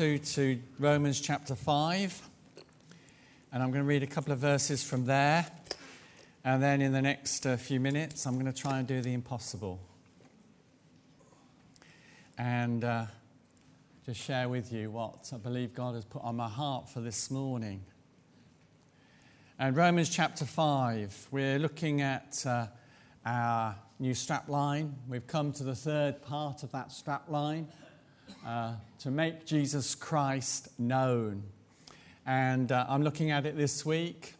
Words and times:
to 0.00 0.58
Romans 0.78 1.20
chapter 1.20 1.54
5. 1.54 2.22
And 3.52 3.62
I'm 3.62 3.70
going 3.70 3.84
to 3.84 3.86
read 3.86 4.02
a 4.02 4.06
couple 4.06 4.32
of 4.32 4.38
verses 4.38 4.82
from 4.82 5.04
there. 5.04 5.44
And 6.42 6.62
then 6.62 6.80
in 6.80 6.92
the 6.92 7.02
next 7.02 7.44
uh, 7.44 7.58
few 7.58 7.80
minutes, 7.80 8.24
I'm 8.24 8.40
going 8.40 8.50
to 8.50 8.58
try 8.58 8.78
and 8.78 8.88
do 8.88 9.02
the 9.02 9.12
impossible. 9.12 9.78
And 12.38 12.82
uh, 12.82 13.04
just 14.06 14.22
share 14.22 14.48
with 14.48 14.72
you 14.72 14.90
what 14.90 15.30
I 15.34 15.36
believe 15.36 15.74
God 15.74 15.96
has 15.96 16.06
put 16.06 16.22
on 16.22 16.36
my 16.36 16.48
heart 16.48 16.88
for 16.88 17.00
this 17.00 17.30
morning. 17.30 17.82
And 19.58 19.76
Romans 19.76 20.08
chapter 20.08 20.46
5, 20.46 21.28
we're 21.30 21.58
looking 21.58 22.00
at 22.00 22.42
uh, 22.46 22.68
our 23.26 23.76
new 23.98 24.14
strap 24.14 24.48
line. 24.48 24.94
We've 25.06 25.26
come 25.26 25.52
to 25.52 25.62
the 25.62 25.74
third 25.74 26.22
part 26.22 26.62
of 26.62 26.72
that 26.72 26.90
strap 26.90 27.28
line 27.28 27.68
uh, 28.46 28.74
to 29.00 29.10
make 29.10 29.46
Jesus 29.46 29.94
Christ 29.94 30.68
known. 30.78 31.42
And 32.26 32.70
uh, 32.70 32.86
I'm 32.88 33.02
looking 33.02 33.30
at 33.30 33.46
it 33.46 33.56
this 33.56 33.84
week. 33.84 34.34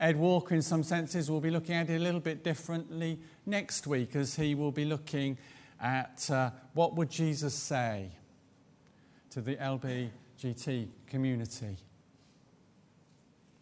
Ed 0.00 0.16
Walker, 0.16 0.54
in 0.54 0.62
some 0.62 0.82
senses, 0.82 1.30
will 1.30 1.40
be 1.40 1.50
looking 1.50 1.74
at 1.74 1.88
it 1.88 1.96
a 1.96 1.98
little 1.98 2.20
bit 2.20 2.42
differently 2.42 3.18
next 3.46 3.86
week 3.86 4.16
as 4.16 4.34
he 4.34 4.54
will 4.54 4.72
be 4.72 4.84
looking 4.84 5.38
at 5.80 6.28
uh, 6.30 6.50
what 6.74 6.94
would 6.96 7.10
Jesus 7.10 7.54
say 7.54 8.10
to 9.30 9.40
the 9.40 9.56
LBGT 9.56 10.88
community. 11.06 11.76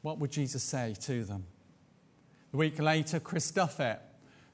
What 0.02 0.18
would 0.18 0.30
Jesus 0.30 0.62
say 0.62 0.94
to 1.00 1.24
them? 1.24 1.44
A 2.52 2.56
week 2.56 2.80
later, 2.80 3.20
Chris 3.20 3.52
Duffett, 3.52 3.98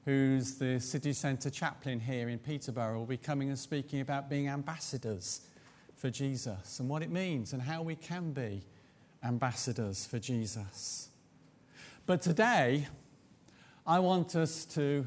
who's 0.07 0.55
the 0.55 0.79
city 0.79 1.11
centre 1.11 1.49
chaplain 1.49 1.99
here 1.99 2.29
in 2.29 2.39
Peterborough, 2.39 2.99
will 2.99 3.05
be 3.05 3.17
coming 3.17 3.49
and 3.49 3.59
speaking 3.59 3.99
about 3.99 4.29
being 4.29 4.47
ambassadors 4.47 5.41
for 5.97 6.09
Jesus 6.09 6.79
and 6.79 6.87
what 6.87 7.01
it 7.01 7.11
means 7.11 7.51
and 7.51 7.61
how 7.61 7.81
we 7.81 7.93
can 7.93 8.31
be 8.31 8.63
ambassadors 9.21 10.05
for 10.05 10.17
Jesus. 10.17 11.09
But 12.05 12.21
today, 12.21 12.87
I 13.85 13.99
want 13.99 14.33
us 14.37 14.63
to, 14.75 15.05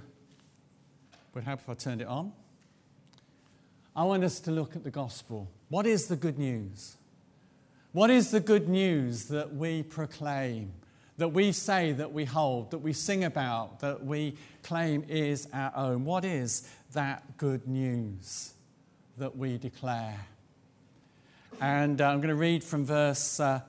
would 1.32 1.44
help 1.44 1.60
if 1.60 1.68
I 1.70 1.74
turned 1.74 2.02
it 2.02 2.06
on. 2.06 2.34
I 3.96 4.04
want 4.04 4.22
us 4.22 4.38
to 4.40 4.50
look 4.50 4.76
at 4.76 4.84
the 4.84 4.90
gospel. 4.90 5.48
What 5.70 5.86
is 5.86 6.08
the 6.08 6.16
good 6.16 6.38
news? 6.38 6.98
What 7.92 8.10
is 8.10 8.32
the 8.32 8.40
good 8.40 8.68
news 8.68 9.28
that 9.28 9.54
we 9.54 9.82
proclaim, 9.82 10.74
that 11.20 11.28
we 11.28 11.52
say 11.52 11.92
that 11.92 12.14
we 12.14 12.24
hold, 12.24 12.70
that 12.70 12.78
we 12.78 12.94
sing 12.94 13.24
about, 13.24 13.80
that 13.80 14.02
we 14.02 14.34
claim 14.62 15.04
is 15.06 15.46
our 15.52 15.70
own? 15.76 16.06
What 16.06 16.24
is 16.24 16.66
that 16.94 17.36
good 17.36 17.68
news 17.68 18.54
that 19.18 19.36
we 19.36 19.58
declare? 19.58 20.18
And 21.60 22.00
uh, 22.00 22.06
I'm 22.08 22.20
going 22.20 22.30
to 22.30 22.34
read 22.34 22.64
from 22.64 22.86
verse 22.86 23.38
uh, 23.38 23.60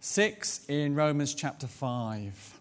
6 0.00 0.62
in 0.66 0.96
Romans 0.96 1.32
chapter 1.32 1.68
5. 1.68 2.58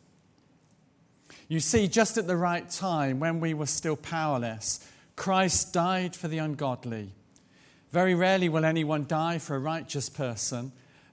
You 1.48 1.59
see, 1.59 1.88
just 1.88 2.20
at 2.20 2.28
the 2.28 2.38
right 2.38 2.70
time, 2.70 3.20
when 3.20 3.40
we 3.40 3.56
were 3.56 3.66
still 3.66 3.95
powerless, 3.95 4.88
Christ 5.16 5.73
died 5.73 6.16
for 6.16 6.28
the 6.28 6.38
ungodly. 6.38 7.14
Very 7.90 8.14
rarely 8.14 8.48
will 8.48 8.64
anyone 8.64 9.08
die 9.08 9.40
for 9.40 9.56
a 9.56 9.59
righteous 9.59 10.08
person, 10.08 10.72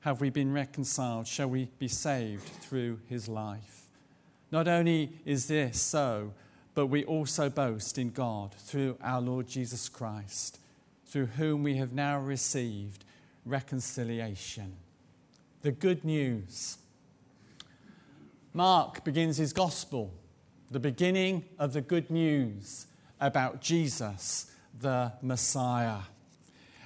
have 0.00 0.20
we 0.20 0.30
been 0.30 0.52
reconciled? 0.52 1.26
Shall 1.26 1.48
we 1.48 1.70
be 1.78 1.88
saved 1.88 2.42
through 2.42 3.00
his 3.08 3.28
life? 3.28 3.86
Not 4.50 4.66
only 4.66 5.12
is 5.24 5.46
this 5.46 5.80
so, 5.80 6.32
but 6.74 6.86
we 6.86 7.04
also 7.04 7.50
boast 7.50 7.98
in 7.98 8.10
God 8.10 8.54
through 8.54 8.96
our 9.02 9.20
Lord 9.20 9.46
Jesus 9.46 9.88
Christ, 9.88 10.58
through 11.06 11.26
whom 11.26 11.62
we 11.62 11.76
have 11.76 11.92
now 11.92 12.18
received 12.18 13.04
reconciliation. 13.44 14.76
The 15.62 15.72
good 15.72 16.04
news. 16.04 16.78
Mark 18.52 19.04
begins 19.04 19.36
his 19.36 19.52
gospel, 19.52 20.12
the 20.70 20.80
beginning 20.80 21.44
of 21.58 21.72
the 21.72 21.80
good 21.80 22.10
news 22.10 22.86
about 23.20 23.60
Jesus 23.60 24.50
the 24.80 25.12
Messiah. 25.22 26.00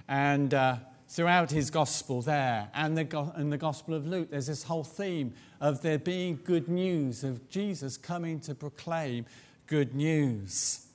And 0.09 0.53
uh, 0.53 0.77
throughout 1.15 1.53
his 1.53 1.71
gospel 1.71 2.23
there 2.23 2.69
and 2.75 2.99
the, 2.99 3.33
and 3.37 3.53
the 3.53 3.57
gospel 3.57 3.95
of 3.95 4.05
Luke, 4.05 4.31
there's 4.33 4.49
this 4.49 4.65
whole 4.65 4.83
theme 4.83 5.33
of 5.61 5.81
there 5.81 5.99
being 5.99 6.41
good 6.43 6.69
news, 6.69 7.23
of 7.23 7.49
Jesus 7.49 7.97
coming 7.97 8.41
to 8.41 8.53
proclaim 8.53 9.25
good 9.69 9.95
news. 9.95 10.87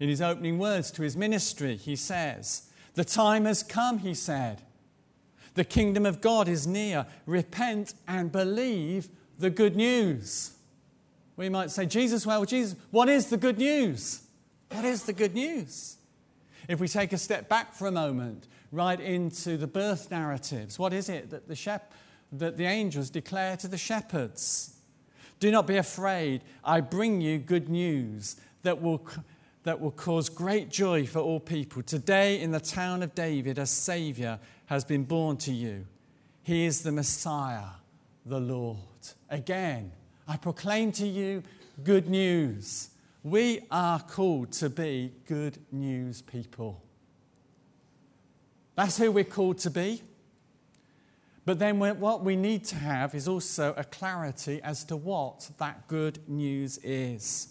In 0.00 0.08
his 0.08 0.20
opening 0.20 0.58
words 0.58 0.90
to 0.92 1.02
his 1.02 1.16
ministry, 1.16 1.76
he 1.76 1.94
says, 1.94 2.68
The 2.94 3.04
time 3.04 3.44
has 3.44 3.62
come, 3.62 3.98
he 3.98 4.14
said. 4.14 4.62
The 5.54 5.64
kingdom 5.64 6.04
of 6.06 6.20
God 6.20 6.48
is 6.48 6.66
near. 6.66 7.06
Repent 7.24 7.94
and 8.08 8.32
believe 8.32 9.08
the 9.38 9.50
good 9.50 9.76
news. 9.76 10.54
We 11.36 11.48
might 11.48 11.70
say, 11.70 11.86
Jesus, 11.86 12.26
well, 12.26 12.44
Jesus, 12.44 12.76
what 12.90 13.08
is 13.08 13.26
the 13.26 13.36
good 13.36 13.58
news? 13.58 14.22
What 14.72 14.84
is 14.84 15.04
the 15.04 15.12
good 15.12 15.34
news? 15.34 15.98
If 16.68 16.80
we 16.80 16.88
take 16.88 17.12
a 17.12 17.18
step 17.18 17.48
back 17.48 17.74
for 17.74 17.86
a 17.86 17.92
moment, 17.92 18.48
right 18.72 19.00
into 19.00 19.56
the 19.56 19.66
birth 19.66 20.10
narratives, 20.10 20.78
what 20.78 20.92
is 20.92 21.08
it 21.08 21.30
that 21.30 21.48
the, 21.48 21.56
shep- 21.56 21.92
that 22.32 22.56
the 22.56 22.64
angels 22.64 23.10
declare 23.10 23.56
to 23.58 23.68
the 23.68 23.78
shepherds? 23.78 24.76
Do 25.40 25.50
not 25.50 25.66
be 25.66 25.76
afraid. 25.76 26.42
I 26.64 26.80
bring 26.80 27.20
you 27.20 27.38
good 27.38 27.68
news 27.68 28.36
that 28.62 28.82
will, 28.82 29.06
that 29.62 29.80
will 29.80 29.92
cause 29.92 30.28
great 30.28 30.68
joy 30.68 31.06
for 31.06 31.20
all 31.20 31.40
people. 31.40 31.82
Today, 31.82 32.40
in 32.40 32.50
the 32.50 32.60
town 32.60 33.02
of 33.02 33.14
David, 33.14 33.58
a 33.58 33.66
Savior 33.66 34.38
has 34.66 34.84
been 34.84 35.04
born 35.04 35.36
to 35.38 35.52
you. 35.52 35.86
He 36.42 36.64
is 36.64 36.82
the 36.82 36.92
Messiah, 36.92 37.68
the 38.26 38.40
Lord. 38.40 38.78
Again, 39.30 39.92
I 40.26 40.36
proclaim 40.36 40.92
to 40.92 41.06
you 41.06 41.42
good 41.84 42.08
news. 42.08 42.90
We 43.22 43.60
are 43.70 44.00
called 44.00 44.52
to 44.52 44.70
be 44.70 45.12
good 45.26 45.58
news 45.70 46.22
people. 46.22 46.82
That's 48.78 48.96
who 48.96 49.10
we're 49.10 49.24
called 49.24 49.58
to 49.58 49.70
be. 49.70 50.02
But 51.44 51.58
then 51.58 51.80
what 51.80 52.22
we 52.22 52.36
need 52.36 52.62
to 52.66 52.76
have 52.76 53.12
is 53.12 53.26
also 53.26 53.74
a 53.76 53.82
clarity 53.82 54.60
as 54.62 54.84
to 54.84 54.96
what 54.96 55.50
that 55.58 55.88
good 55.88 56.20
news 56.28 56.78
is. 56.84 57.48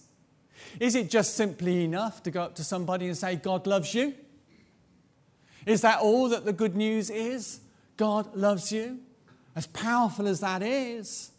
Is 0.79 0.95
it 0.95 1.09
just 1.09 1.35
simply 1.35 1.83
enough 1.83 2.23
to 2.23 2.31
go 2.31 2.43
up 2.43 2.55
to 2.55 2.63
somebody 2.63 3.07
and 3.07 3.17
say, 3.17 3.35
God 3.35 3.67
loves 3.67 3.93
you? 3.93 4.13
Is 5.65 5.81
that 5.81 5.99
all 5.99 6.29
that 6.29 6.45
the 6.45 6.53
good 6.53 6.77
news 6.77 7.09
is? 7.09 7.59
God 7.97 8.33
loves 8.33 8.71
you? 8.71 8.99
As 9.53 9.67
powerful 9.67 10.29
as 10.29 10.39
that 10.39 10.63
is, 10.63 11.31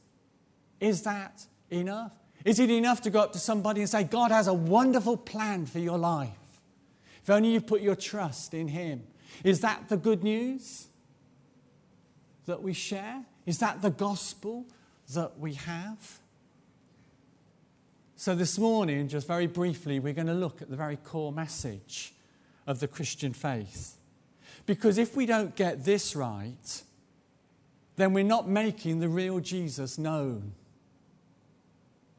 is 0.80 1.00
that 1.04 1.46
enough? 1.70 2.12
Is 2.44 2.60
it 2.60 2.70
enough 2.70 3.00
to 3.00 3.10
go 3.10 3.20
up 3.20 3.32
to 3.32 3.38
somebody 3.38 3.80
and 3.80 3.88
say, 3.88 4.04
God 4.04 4.32
has 4.32 4.48
a 4.48 4.54
wonderful 4.54 5.16
plan 5.16 5.64
for 5.64 5.78
your 5.78 5.96
life? 5.96 6.28
If 7.22 7.30
only 7.30 7.54
you 7.54 7.62
put 7.62 7.80
your 7.80 7.96
trust 7.96 8.52
in 8.52 8.68
Him. 8.68 9.04
Is 9.44 9.60
that 9.60 9.88
the 9.88 9.96
good 9.96 10.22
news 10.22 10.86
that 12.46 12.62
we 12.62 12.72
share? 12.72 13.24
Is 13.46 13.58
that 13.58 13.82
the 13.82 13.90
gospel 13.90 14.66
that 15.14 15.38
we 15.38 15.54
have? 15.54 16.20
So, 18.16 18.34
this 18.34 18.58
morning, 18.58 19.08
just 19.08 19.26
very 19.26 19.46
briefly, 19.46 20.00
we're 20.00 20.12
going 20.12 20.26
to 20.26 20.34
look 20.34 20.60
at 20.60 20.70
the 20.70 20.76
very 20.76 20.96
core 20.96 21.32
message 21.32 22.12
of 22.66 22.80
the 22.80 22.88
Christian 22.88 23.32
faith. 23.32 23.96
Because 24.66 24.98
if 24.98 25.16
we 25.16 25.24
don't 25.24 25.54
get 25.54 25.84
this 25.84 26.16
right, 26.16 26.82
then 27.96 28.12
we're 28.12 28.24
not 28.24 28.48
making 28.48 29.00
the 29.00 29.08
real 29.08 29.40
Jesus 29.40 29.98
known 29.98 30.52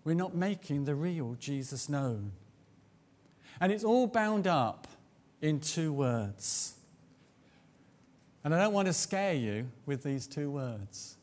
we're 0.10 0.16
not 0.16 0.34
making 0.34 0.86
the 0.86 0.96
real 0.96 1.36
Jesus 1.40 1.88
known. 1.88 2.32
And 3.62 3.72
it's 3.72 3.84
all 3.84 4.08
bound 4.08 4.48
up 4.48 4.88
in 5.40 5.60
two 5.60 5.94
words. 5.94 6.74
And 8.50 8.56
I 8.56 8.64
don't 8.64 8.74
want 8.74 8.88
to 8.88 8.94
scare 8.94 9.36
you 9.36 9.70
with 9.86 10.02
these 10.02 10.26
two 10.26 10.50
words 10.50 11.18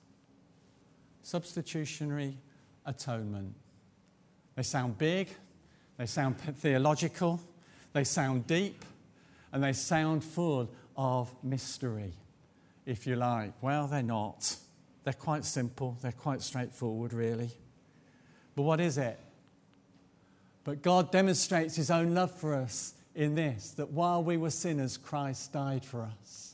substitutionary 1.22 2.38
atonement. 2.84 3.52
They 4.54 4.62
sound 4.62 4.96
big, 4.96 5.30
they 5.98 6.06
sound 6.06 6.38
theological, 6.38 7.40
they 7.92 8.04
sound 8.04 8.46
deep, 8.46 8.84
and 9.50 9.60
they 9.60 9.72
sound 9.72 10.22
full 10.22 10.70
of 10.96 11.34
mystery. 11.42 12.12
if 12.84 13.08
you 13.08 13.16
like. 13.16 13.54
Well, 13.60 13.88
they're 13.88 14.04
not. 14.04 14.54
They're 15.02 15.12
quite 15.12 15.44
simple, 15.44 15.98
they're 16.02 16.12
quite 16.12 16.42
straightforward, 16.42 17.12
really. 17.12 17.50
But 18.54 18.62
what 18.62 18.80
is 18.80 18.98
it? 18.98 19.18
But 20.62 20.80
God 20.80 21.10
demonstrates 21.10 21.74
his 21.74 21.90
own 21.90 22.14
love 22.14 22.30
for 22.30 22.54
us 22.54 22.94
in 23.16 23.34
this 23.34 23.70
that 23.70 23.90
while 23.90 24.22
we 24.22 24.36
were 24.36 24.50
sinners, 24.50 24.96
Christ 24.96 25.52
died 25.52 25.84
for 25.84 26.02
us. 26.02 26.52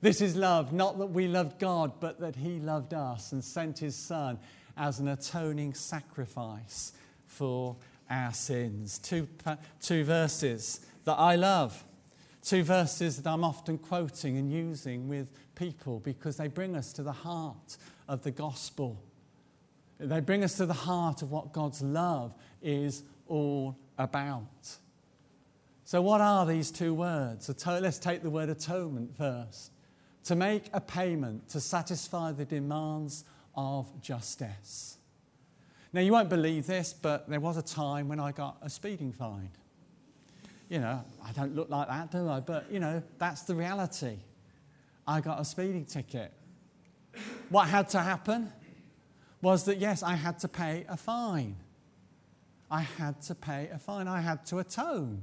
This 0.00 0.22
is 0.22 0.34
love, 0.34 0.72
not 0.72 0.98
that 0.98 1.06
we 1.06 1.28
loved 1.28 1.58
God, 1.58 1.92
but 2.00 2.20
that 2.20 2.36
he 2.36 2.58
loved 2.58 2.94
us 2.94 3.32
and 3.32 3.44
sent 3.44 3.78
his 3.78 3.94
Son 3.94 4.38
as 4.76 4.98
an 4.98 5.08
atoning 5.08 5.74
sacrifice 5.74 6.92
for 7.26 7.76
our 8.08 8.32
sins. 8.32 8.98
Two, 8.98 9.28
two 9.80 10.04
verses 10.04 10.80
that 11.04 11.18
I 11.18 11.36
love, 11.36 11.84
two 12.42 12.62
verses 12.62 13.22
that 13.22 13.30
I'm 13.30 13.44
often 13.44 13.76
quoting 13.76 14.38
and 14.38 14.50
using 14.50 15.06
with 15.06 15.28
people 15.54 16.00
because 16.00 16.38
they 16.38 16.48
bring 16.48 16.76
us 16.76 16.92
to 16.94 17.02
the 17.02 17.12
heart 17.12 17.76
of 18.08 18.22
the 18.22 18.30
gospel. 18.30 19.02
They 19.98 20.20
bring 20.20 20.42
us 20.42 20.56
to 20.56 20.64
the 20.64 20.72
heart 20.72 21.20
of 21.20 21.30
what 21.30 21.52
God's 21.52 21.82
love 21.82 22.34
is 22.62 23.02
all 23.26 23.76
about. 23.98 24.76
So, 25.84 26.00
what 26.00 26.22
are 26.22 26.46
these 26.46 26.70
two 26.70 26.94
words? 26.94 27.50
Let's 27.66 27.98
take 27.98 28.22
the 28.22 28.30
word 28.30 28.48
atonement 28.48 29.14
first. 29.16 29.72
To 30.24 30.36
make 30.36 30.64
a 30.72 30.80
payment 30.80 31.48
to 31.50 31.60
satisfy 31.60 32.32
the 32.32 32.44
demands 32.44 33.24
of 33.56 34.00
justice. 34.00 34.98
Now, 35.92 36.02
you 36.02 36.12
won't 36.12 36.28
believe 36.28 36.66
this, 36.66 36.92
but 36.92 37.28
there 37.28 37.40
was 37.40 37.56
a 37.56 37.62
time 37.62 38.06
when 38.08 38.20
I 38.20 38.30
got 38.30 38.58
a 38.62 38.70
speeding 38.70 39.12
fine. 39.12 39.50
You 40.68 40.78
know, 40.78 41.04
I 41.24 41.32
don't 41.32 41.56
look 41.56 41.68
like 41.68 41.88
that, 41.88 42.12
do 42.12 42.28
I? 42.28 42.38
But, 42.38 42.70
you 42.70 42.78
know, 42.78 43.02
that's 43.18 43.42
the 43.42 43.56
reality. 43.56 44.18
I 45.06 45.20
got 45.20 45.40
a 45.40 45.44
speeding 45.44 45.84
ticket. 45.84 46.32
What 47.48 47.66
had 47.66 47.88
to 47.90 48.00
happen 48.00 48.52
was 49.42 49.64
that, 49.64 49.78
yes, 49.78 50.04
I 50.04 50.14
had 50.14 50.38
to 50.40 50.48
pay 50.48 50.84
a 50.88 50.96
fine. 50.96 51.56
I 52.70 52.82
had 52.82 53.20
to 53.22 53.34
pay 53.34 53.68
a 53.72 53.78
fine. 53.78 54.06
I 54.06 54.20
had 54.20 54.46
to 54.46 54.58
atone. 54.58 55.22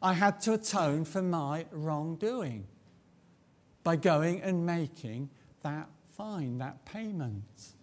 I 0.00 0.14
had 0.14 0.40
to 0.42 0.54
atone 0.54 1.04
for 1.04 1.20
my 1.20 1.66
wrongdoing 1.70 2.66
by 3.84 3.96
going 3.96 4.40
and 4.42 4.64
making 4.64 5.30
that 5.62 5.88
fine, 6.16 6.58
that 6.58 6.84
payment. 6.84 7.74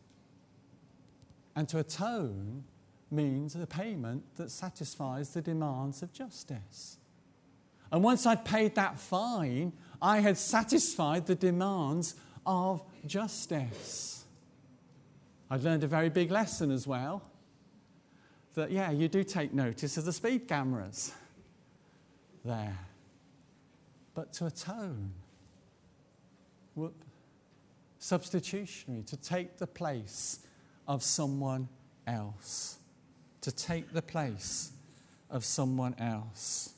And 1.56 1.68
to 1.70 1.80
atone 1.80 2.64
means 3.12 3.54
the 3.54 3.68
payment 3.68 4.24
that 4.38 4.52
satisfies 4.52 5.34
the 5.34 5.42
demands 5.42 6.02
of 6.02 6.14
justice. 6.14 6.98
And 7.92 8.04
once 8.04 8.26
I'd 8.26 8.46
paid 8.46 8.76
that 8.76 9.00
fine, 9.00 9.74
I 10.02 10.20
had 10.20 10.38
satisfied 10.38 11.26
the 11.26 11.36
demands 11.36 12.16
of 12.46 12.84
justice. 13.06 14.26
I'd 15.50 15.64
learned 15.64 15.84
a 15.84 15.88
very 15.88 16.10
big 16.10 16.30
lesson 16.30 16.72
as 16.72 16.86
well 16.86 17.24
that, 18.54 18.72
yeah, 18.72 18.92
you 18.92 19.08
do 19.08 19.24
take 19.24 19.54
notice 19.54 19.98
of 19.98 20.06
the 20.06 20.14
speed 20.14 20.48
cameras 20.48 21.14
there. 22.46 22.78
But 24.14 24.34
to 24.34 24.46
atone, 24.46 25.14
substitutionary, 28.00 29.04
to 29.04 29.18
take 29.18 29.58
the 29.58 29.68
place 29.68 30.40
of 30.88 31.04
someone 31.04 31.68
else. 32.08 32.78
To 33.42 33.52
take 33.52 33.94
the 33.94 34.02
place 34.02 34.72
of 35.30 35.46
someone 35.46 35.96
else. 36.00 36.74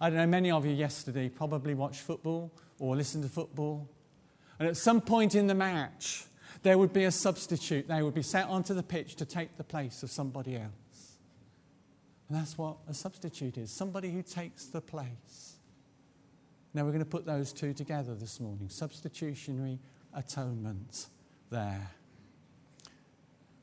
I 0.00 0.10
don't 0.10 0.18
know, 0.18 0.26
many 0.26 0.50
of 0.50 0.66
you 0.66 0.72
yesterday 0.72 1.28
probably 1.28 1.74
watched 1.74 2.00
football 2.00 2.52
or 2.78 2.96
listened 2.96 3.24
to 3.24 3.30
football. 3.30 3.88
And 4.58 4.68
at 4.68 4.76
some 4.76 5.00
point 5.00 5.34
in 5.34 5.46
the 5.46 5.54
match, 5.54 6.24
there 6.62 6.78
would 6.78 6.92
be 6.92 7.04
a 7.04 7.10
substitute. 7.10 7.88
They 7.88 8.02
would 8.02 8.14
be 8.14 8.22
sent 8.22 8.48
onto 8.50 8.74
the 8.74 8.82
pitch 8.82 9.16
to 9.16 9.24
take 9.24 9.56
the 9.56 9.64
place 9.64 10.02
of 10.02 10.10
somebody 10.10 10.56
else. 10.56 11.18
And 12.28 12.36
that's 12.36 12.58
what 12.58 12.78
a 12.88 12.94
substitute 12.94 13.56
is 13.56 13.70
somebody 13.70 14.10
who 14.10 14.22
takes 14.22 14.66
the 14.66 14.80
place. 14.80 15.45
Now 16.76 16.84
we're 16.84 16.90
going 16.90 16.98
to 16.98 17.06
put 17.06 17.24
those 17.24 17.54
two 17.54 17.72
together 17.72 18.14
this 18.14 18.38
morning 18.38 18.68
substitutionary 18.68 19.78
atonement 20.12 21.06
there. 21.48 21.90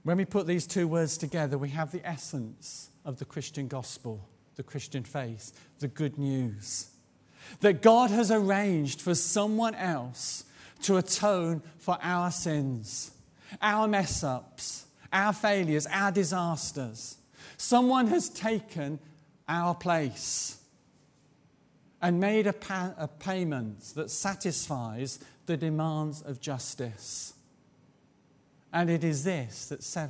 When 0.01 0.17
we 0.17 0.25
put 0.25 0.47
these 0.47 0.65
two 0.65 0.87
words 0.87 1.15
together, 1.15 1.59
we 1.59 1.69
have 1.69 1.91
the 1.91 2.03
essence 2.03 2.89
of 3.05 3.19
the 3.19 3.25
Christian 3.25 3.67
gospel, 3.67 4.27
the 4.55 4.63
Christian 4.63 5.03
faith, 5.03 5.51
the 5.77 5.87
good 5.87 6.17
news. 6.17 6.89
That 7.59 7.83
God 7.83 8.09
has 8.09 8.31
arranged 8.31 8.99
for 8.99 9.13
someone 9.13 9.75
else 9.75 10.45
to 10.81 10.97
atone 10.97 11.61
for 11.77 11.99
our 12.01 12.31
sins, 12.31 13.11
our 13.61 13.87
mess 13.87 14.23
ups, 14.23 14.87
our 15.13 15.33
failures, 15.33 15.85
our 15.85 16.11
disasters. 16.11 17.17
Someone 17.57 18.07
has 18.07 18.27
taken 18.27 18.97
our 19.47 19.75
place 19.75 20.57
and 22.03 22.19
made 22.19 22.45
a, 22.45 22.53
pa- 22.53 22.93
a, 22.97 23.07
payment 23.07 23.79
that 23.95 24.11
satisfies 24.11 25.19
the 25.45 25.55
demands 25.55 26.21
of 26.21 26.41
justice. 26.41 27.33
And 28.73 28.89
it 28.89 29.05
is 29.05 29.23
this 29.23 29.67
that 29.67 29.81
se- 29.81 30.09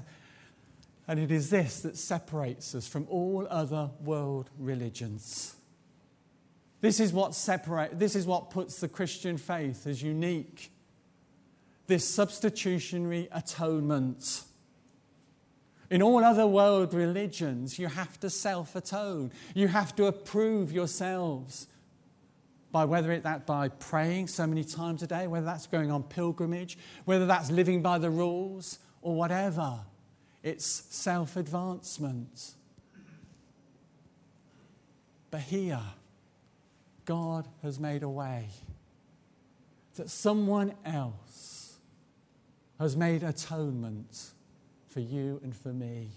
and 1.08 1.20
it 1.20 1.32
is 1.32 1.52
this 1.52 1.82
that 1.82 1.96
separates 1.96 2.74
us 2.74 2.88
from 2.88 3.06
all 3.10 3.46
other 3.48 3.92
world 4.04 4.50
religions. 4.58 5.56
This 6.82 7.00
is 7.00 7.14
what 7.14 7.36
separate, 7.36 8.00
this 8.00 8.16
is 8.16 8.26
what 8.26 8.50
puts 8.50 8.80
the 8.80 8.88
Christian 8.88 9.38
faith 9.38 9.86
as 9.86 10.02
unique. 10.02 10.72
This 11.86 12.08
substitutionary 12.08 13.28
atonement. 13.32 14.44
In 15.92 16.02
all 16.02 16.24
other 16.24 16.48
world 16.48 16.96
religions, 16.96 17.78
you 17.78 17.88
have 17.88 18.20
to 18.22 18.32
self 18.32 18.76
atone. 18.76 19.32
You 19.54 19.68
have 19.68 19.96
to 19.98 20.06
approve 20.06 20.72
yourselves 20.72 21.68
by 22.74 22.84
whether 22.86 23.12
it 23.12 23.22
that 23.22 23.46
by 23.46 23.70
praying 23.70 24.28
so 24.28 24.48
many 24.48 24.64
times 24.64 25.04
a 25.04 25.08
day, 25.08 25.28
whether 25.28 25.46
that's 25.46 25.68
going 25.68 25.92
on 25.92 26.02
pilgrimage, 26.02 26.76
whether 27.06 27.28
that's 27.28 27.52
living 27.52 27.84
by 27.84 28.00
the 28.00 28.10
rules 28.10 28.80
or 29.04 29.14
whatever. 29.14 29.82
It's 30.42 30.66
self 30.66 31.38
advancement. 31.38 32.56
But 35.30 35.42
here, 35.42 35.82
God 37.06 37.48
has 37.62 37.80
made 37.80 38.02
a 38.02 38.10
way 38.10 38.48
that 39.96 40.10
someone 40.10 40.74
else 40.84 41.78
has 42.80 42.98
made 42.98 43.22
atonement 43.22 44.32
for 44.88 45.00
you 45.00 45.40
and 45.44 45.56
for 45.56 45.70
me. 45.70 46.10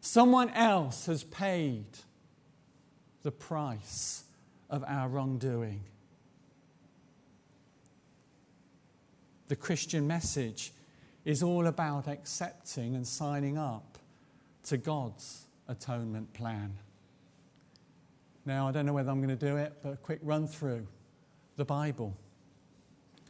Someone 0.00 0.50
else 0.50 1.06
has 1.06 1.22
paid 1.22 1.86
the 3.22 3.30
price 3.30 4.24
of 4.70 4.84
our 4.86 5.08
wrongdoing. 5.08 5.80
The 9.48 9.56
Christian 9.56 10.06
message 10.06 10.72
is 11.24 11.42
all 11.42 11.66
about 11.66 12.06
accepting 12.06 12.94
and 12.94 13.06
signing 13.06 13.56
up 13.56 13.98
to 14.64 14.76
God's 14.76 15.46
atonement 15.68 16.32
plan. 16.34 16.74
Now, 18.44 18.68
I 18.68 18.72
don't 18.72 18.86
know 18.86 18.92
whether 18.92 19.10
I'm 19.10 19.22
going 19.22 19.36
to 19.36 19.46
do 19.46 19.56
it, 19.56 19.74
but 19.82 19.92
a 19.92 19.96
quick 19.96 20.20
run 20.22 20.46
through 20.46 20.86
the 21.56 21.64
Bible 21.64 22.16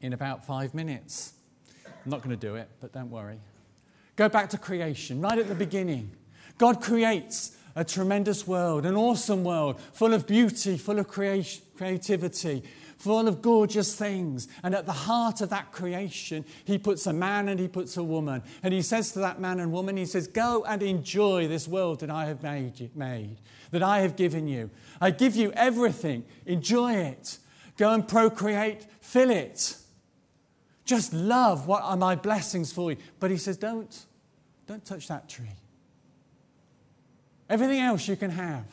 in 0.00 0.12
about 0.12 0.46
five 0.46 0.74
minutes. 0.74 1.32
I'm 1.86 2.10
not 2.10 2.22
going 2.22 2.38
to 2.38 2.46
do 2.46 2.54
it, 2.56 2.68
but 2.80 2.92
don't 2.92 3.10
worry. 3.10 3.40
Go 4.16 4.28
back 4.28 4.50
to 4.50 4.58
creation, 4.58 5.20
right 5.20 5.38
at 5.38 5.48
the 5.48 5.54
beginning. 5.54 6.10
God 6.56 6.80
creates 6.80 7.56
a 7.78 7.84
tremendous 7.84 8.44
world, 8.44 8.84
an 8.84 8.96
awesome 8.96 9.44
world, 9.44 9.80
full 9.92 10.12
of 10.12 10.26
beauty, 10.26 10.76
full 10.76 10.98
of 10.98 11.06
creation, 11.06 11.62
creativity, 11.76 12.64
full 12.96 13.28
of 13.28 13.40
gorgeous 13.40 13.94
things. 13.94 14.48
And 14.64 14.74
at 14.74 14.84
the 14.84 14.92
heart 14.92 15.40
of 15.42 15.50
that 15.50 15.70
creation, 15.70 16.44
he 16.64 16.76
puts 16.76 17.06
a 17.06 17.12
man 17.12 17.48
and 17.48 17.60
he 17.60 17.68
puts 17.68 17.96
a 17.96 18.02
woman. 18.02 18.42
And 18.64 18.74
he 18.74 18.82
says 18.82 19.12
to 19.12 19.20
that 19.20 19.40
man 19.40 19.60
and 19.60 19.70
woman, 19.70 19.96
he 19.96 20.06
says, 20.06 20.26
Go 20.26 20.64
and 20.64 20.82
enjoy 20.82 21.46
this 21.46 21.68
world 21.68 22.00
that 22.00 22.10
I 22.10 22.26
have 22.26 22.42
made, 22.42 22.90
made 22.96 23.36
that 23.70 23.84
I 23.84 24.00
have 24.00 24.16
given 24.16 24.48
you. 24.48 24.70
I 25.00 25.12
give 25.12 25.36
you 25.36 25.52
everything. 25.52 26.24
Enjoy 26.46 26.94
it. 26.94 27.38
Go 27.76 27.92
and 27.92 28.08
procreate, 28.08 28.86
fill 29.00 29.30
it. 29.30 29.76
Just 30.84 31.12
love 31.12 31.68
what 31.68 31.84
are 31.84 31.96
my 31.96 32.16
blessings 32.16 32.72
for 32.72 32.90
you. 32.90 32.96
But 33.20 33.30
he 33.30 33.36
says, 33.36 33.56
Don't. 33.56 34.06
Don't 34.66 34.84
touch 34.84 35.06
that 35.06 35.28
tree. 35.28 35.46
Everything 37.48 37.80
else 37.80 38.06
you 38.08 38.16
can 38.16 38.30
have. 38.30 38.64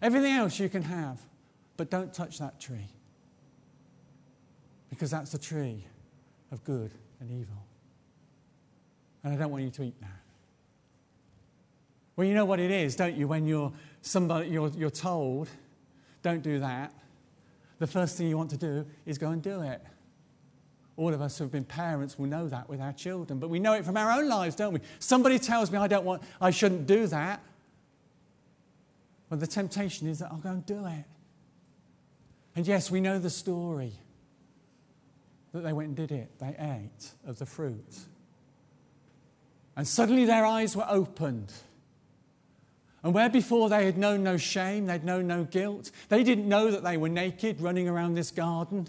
Everything 0.00 0.32
else 0.32 0.58
you 0.58 0.68
can 0.68 0.82
have. 0.82 1.20
But 1.76 1.90
don't 1.90 2.12
touch 2.12 2.38
that 2.38 2.58
tree. 2.58 2.88
Because 4.88 5.10
that's 5.10 5.32
the 5.32 5.38
tree 5.38 5.84
of 6.52 6.64
good 6.64 6.90
and 7.20 7.30
evil. 7.30 7.62
And 9.24 9.34
I 9.34 9.36
don't 9.36 9.50
want 9.50 9.64
you 9.64 9.70
to 9.70 9.82
eat 9.82 10.00
that. 10.00 10.20
Well, 12.16 12.26
you 12.26 12.34
know 12.34 12.46
what 12.46 12.60
it 12.60 12.70
is, 12.70 12.96
don't 12.96 13.14
you, 13.14 13.28
when 13.28 13.46
you're 13.46 13.72
somebody 14.00 14.48
you're, 14.48 14.70
you're 14.70 14.88
told, 14.90 15.48
don't 16.22 16.42
do 16.42 16.58
that. 16.60 16.92
the 17.78 17.86
first 17.86 18.16
thing 18.16 18.28
you 18.28 18.38
want 18.38 18.50
to 18.50 18.56
do 18.56 18.86
is 19.04 19.18
go 19.18 19.30
and 19.30 19.42
do 19.42 19.60
it. 19.60 19.82
All 20.96 21.12
of 21.12 21.20
us 21.20 21.36
who 21.36 21.44
have 21.44 21.52
been 21.52 21.64
parents 21.64 22.18
will 22.18 22.26
know 22.26 22.48
that 22.48 22.70
with 22.70 22.80
our 22.80 22.94
children, 22.94 23.38
but 23.38 23.50
we 23.50 23.58
know 23.58 23.74
it 23.74 23.84
from 23.84 23.98
our 23.98 24.18
own 24.18 24.28
lives, 24.28 24.56
don't 24.56 24.72
we? 24.72 24.80
Somebody 24.98 25.38
tells 25.38 25.70
me 25.70 25.76
I 25.76 25.86
don't 25.88 26.06
want, 26.06 26.22
I 26.40 26.50
shouldn't 26.50 26.86
do 26.86 27.06
that. 27.08 27.42
But 29.28 29.40
the 29.40 29.46
temptation 29.46 30.08
is 30.08 30.20
that 30.20 30.30
I'll 30.30 30.38
go 30.38 30.50
and 30.50 30.64
do 30.64 30.86
it. 30.86 31.04
And 32.54 32.66
yes, 32.66 32.90
we 32.90 33.00
know 33.00 33.18
the 33.18 33.30
story 33.30 33.92
that 35.52 35.60
they 35.62 35.72
went 35.72 35.88
and 35.88 35.96
did 35.96 36.12
it. 36.12 36.38
They 36.38 36.54
ate 36.58 37.10
of 37.26 37.38
the 37.38 37.46
fruit. 37.46 37.98
And 39.76 39.86
suddenly 39.86 40.24
their 40.24 40.46
eyes 40.46 40.74
were 40.74 40.86
opened. 40.88 41.52
And 43.02 43.14
where 43.14 43.28
before 43.28 43.68
they 43.68 43.84
had 43.84 43.98
known 43.98 44.22
no 44.22 44.36
shame, 44.36 44.86
they'd 44.86 45.04
known 45.04 45.26
no 45.26 45.44
guilt, 45.44 45.90
they 46.08 46.24
didn't 46.24 46.48
know 46.48 46.70
that 46.70 46.82
they 46.82 46.96
were 46.96 47.08
naked 47.08 47.60
running 47.60 47.88
around 47.88 48.14
this 48.14 48.30
garden. 48.30 48.88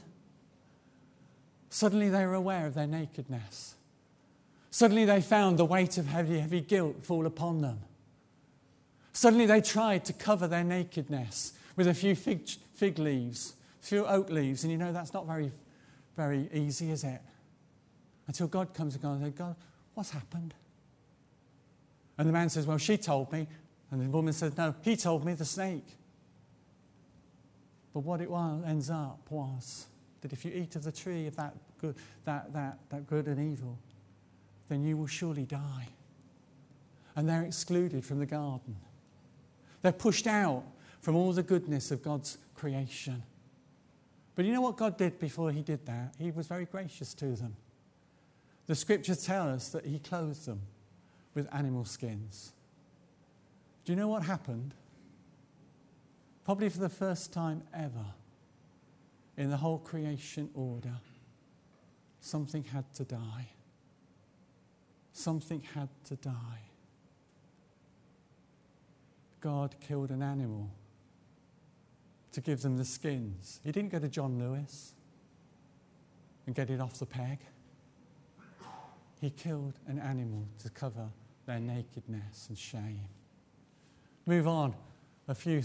Suddenly 1.69 2.09
they 2.09 2.25
were 2.25 2.33
aware 2.33 2.65
of 2.65 2.73
their 2.73 2.87
nakedness. 2.87 3.75
Suddenly 4.71 5.05
they 5.05 5.21
found 5.21 5.59
the 5.59 5.65
weight 5.65 5.97
of 5.97 6.07
heavy, 6.07 6.39
heavy 6.39 6.61
guilt 6.61 7.05
fall 7.05 7.25
upon 7.25 7.61
them. 7.61 7.79
Suddenly 9.17 9.47
they 9.47 9.61
tried 9.61 10.05
to 10.05 10.13
cover 10.13 10.47
their 10.47 10.63
nakedness 10.63 11.53
with 11.75 11.87
a 11.87 11.93
few 11.95 12.13
fig, 12.13 12.47
fig 12.75 12.99
leaves, 12.99 13.55
a 13.81 13.83
few 13.83 14.05
oak 14.05 14.29
leaves, 14.29 14.61
and 14.61 14.71
you 14.71 14.77
know 14.77 14.93
that's 14.93 15.11
not 15.11 15.25
very, 15.25 15.51
very 16.15 16.47
easy, 16.53 16.91
is 16.91 17.03
it? 17.03 17.19
Until 18.27 18.45
God 18.45 18.75
comes 18.75 18.93
and 18.93 19.01
goes, 19.01 19.15
and 19.15 19.25
says, 19.25 19.33
God, 19.33 19.55
what's 19.95 20.11
happened? 20.11 20.53
And 22.19 22.29
the 22.29 22.31
man 22.31 22.47
says, 22.49 22.67
Well, 22.67 22.77
she 22.77 22.95
told 22.95 23.31
me. 23.31 23.47
And 23.89 24.01
the 24.01 24.07
woman 24.07 24.33
says, 24.33 24.55
No, 24.55 24.75
he 24.83 24.95
told 24.95 25.25
me, 25.25 25.33
the 25.33 25.45
snake. 25.45 25.97
But 27.95 28.01
what 28.01 28.21
it 28.21 28.29
was, 28.29 28.63
ends 28.67 28.91
up 28.91 29.21
was 29.31 29.87
that 30.21 30.31
if 30.31 30.45
you 30.45 30.51
eat 30.53 30.75
of 30.75 30.83
the 30.83 30.91
tree 30.91 31.25
of 31.25 31.35
that 31.37 31.55
good, 31.81 31.95
that, 32.25 32.53
that, 32.53 32.77
that 32.89 33.07
good 33.07 33.25
and 33.25 33.51
evil, 33.51 33.79
then 34.69 34.83
you 34.83 34.95
will 34.95 35.07
surely 35.07 35.47
die. 35.47 35.87
And 37.15 37.27
they're 37.27 37.41
excluded 37.41 38.05
from 38.05 38.19
the 38.19 38.27
garden. 38.27 38.75
They're 39.87 39.93
pushed 39.93 40.27
out 40.27 40.65
from 40.99 41.15
all 41.15 41.31
the 41.31 41.41
goodness 41.41 41.91
of 41.91 42.03
God's 42.03 42.39
creation. 42.55 43.23
But 44.35 44.43
you 44.43 44.51
know 44.51 44.59
what 44.59 44.75
God 44.75 44.97
did 44.97 45.17
before 45.17 45.49
He 45.49 45.61
did 45.61 45.85
that? 45.85 46.13
He 46.19 46.29
was 46.29 46.45
very 46.45 46.65
gracious 46.65 47.13
to 47.13 47.27
them. 47.37 47.55
The 48.65 48.75
scriptures 48.75 49.25
tell 49.25 49.47
us 49.47 49.69
that 49.69 49.85
He 49.85 49.99
clothed 49.99 50.45
them 50.45 50.59
with 51.33 51.47
animal 51.55 51.85
skins. 51.85 52.51
Do 53.85 53.93
you 53.93 53.95
know 53.95 54.09
what 54.09 54.23
happened? 54.23 54.73
Probably 56.43 56.67
for 56.67 56.79
the 56.79 56.89
first 56.89 57.31
time 57.31 57.63
ever 57.73 58.07
in 59.37 59.49
the 59.49 59.55
whole 59.55 59.79
creation 59.79 60.49
order, 60.53 60.97
something 62.19 62.65
had 62.65 62.93
to 62.95 63.05
die. 63.05 63.47
Something 65.13 65.61
had 65.73 65.87
to 66.09 66.17
die. 66.17 66.67
God 69.41 69.75
killed 69.79 70.09
an 70.09 70.21
animal 70.21 70.69
to 72.31 72.41
give 72.41 72.61
them 72.61 72.77
the 72.77 72.85
skins. 72.85 73.59
He 73.63 73.71
didn't 73.71 73.91
go 73.91 73.99
to 73.99 74.07
John 74.07 74.39
Lewis 74.39 74.93
and 76.45 76.55
get 76.55 76.69
it 76.69 76.79
off 76.79 76.99
the 76.99 77.05
peg. 77.05 77.39
He 79.19 79.29
killed 79.29 79.73
an 79.87 79.99
animal 79.99 80.47
to 80.63 80.69
cover 80.69 81.09
their 81.45 81.59
nakedness 81.59 82.47
and 82.49 82.57
shame. 82.57 83.07
Move 84.25 84.47
on 84.47 84.75
a 85.27 85.35
few 85.35 85.61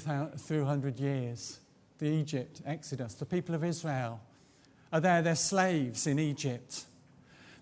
hundred 0.65 0.99
years. 0.99 1.59
The 1.99 2.07
Egypt 2.07 2.63
Exodus, 2.65 3.15
the 3.15 3.27
people 3.27 3.55
of 3.55 3.63
Israel 3.63 4.21
are 4.93 5.01
there, 5.01 5.23
they're 5.23 5.35
slaves 5.35 6.07
in 6.07 6.19
Egypt. 6.19 6.85